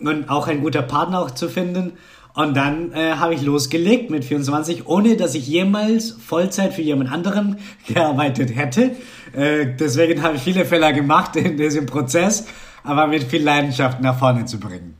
und 0.00 0.28
auch 0.28 0.48
ein 0.48 0.62
guter 0.62 0.82
Partner 0.82 1.20
auch 1.20 1.30
zu 1.30 1.48
finden. 1.48 1.92
Und 2.34 2.56
dann 2.56 2.92
äh, 2.92 3.14
habe 3.16 3.34
ich 3.34 3.42
losgelegt 3.42 4.10
mit 4.10 4.24
24, 4.24 4.86
ohne 4.86 5.16
dass 5.16 5.34
ich 5.34 5.48
jemals 5.48 6.12
Vollzeit 6.12 6.72
für 6.72 6.82
jemand 6.82 7.10
anderen 7.10 7.56
gearbeitet 7.86 8.54
hätte. 8.54 8.92
Äh, 9.32 9.74
deswegen 9.78 10.22
habe 10.22 10.36
ich 10.36 10.42
viele 10.42 10.64
Fehler 10.64 10.92
gemacht 10.92 11.34
in 11.36 11.56
diesem 11.56 11.86
Prozess, 11.86 12.46
aber 12.84 13.08
mit 13.08 13.24
viel 13.24 13.42
Leidenschaft 13.42 14.00
nach 14.00 14.18
vorne 14.18 14.44
zu 14.44 14.60
bringen. 14.60 14.94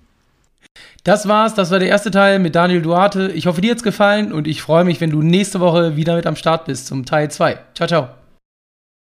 Das 1.05 1.29
war's, 1.29 1.55
das 1.55 1.71
war 1.71 1.79
der 1.79 1.89
erste 1.89 2.11
Teil 2.11 2.39
mit 2.39 2.55
Daniel 2.55 2.83
Duarte. 2.83 3.31
Ich 3.33 3.47
hoffe, 3.47 3.61
dir 3.61 3.71
hat's 3.71 3.83
gefallen 3.83 4.33
und 4.33 4.47
ich 4.47 4.61
freue 4.61 4.85
mich, 4.85 5.01
wenn 5.01 5.11
du 5.11 5.23
nächste 5.23 5.61
Woche 5.61 5.97
wieder 5.97 6.17
mit 6.17 6.27
am 6.27 6.37
Start 6.37 6.65
bist 6.65 6.87
zum 6.87 7.07
Teil 7.07 7.31
2. 7.31 7.59
Ciao, 7.75 7.87
ciao. 7.87 8.18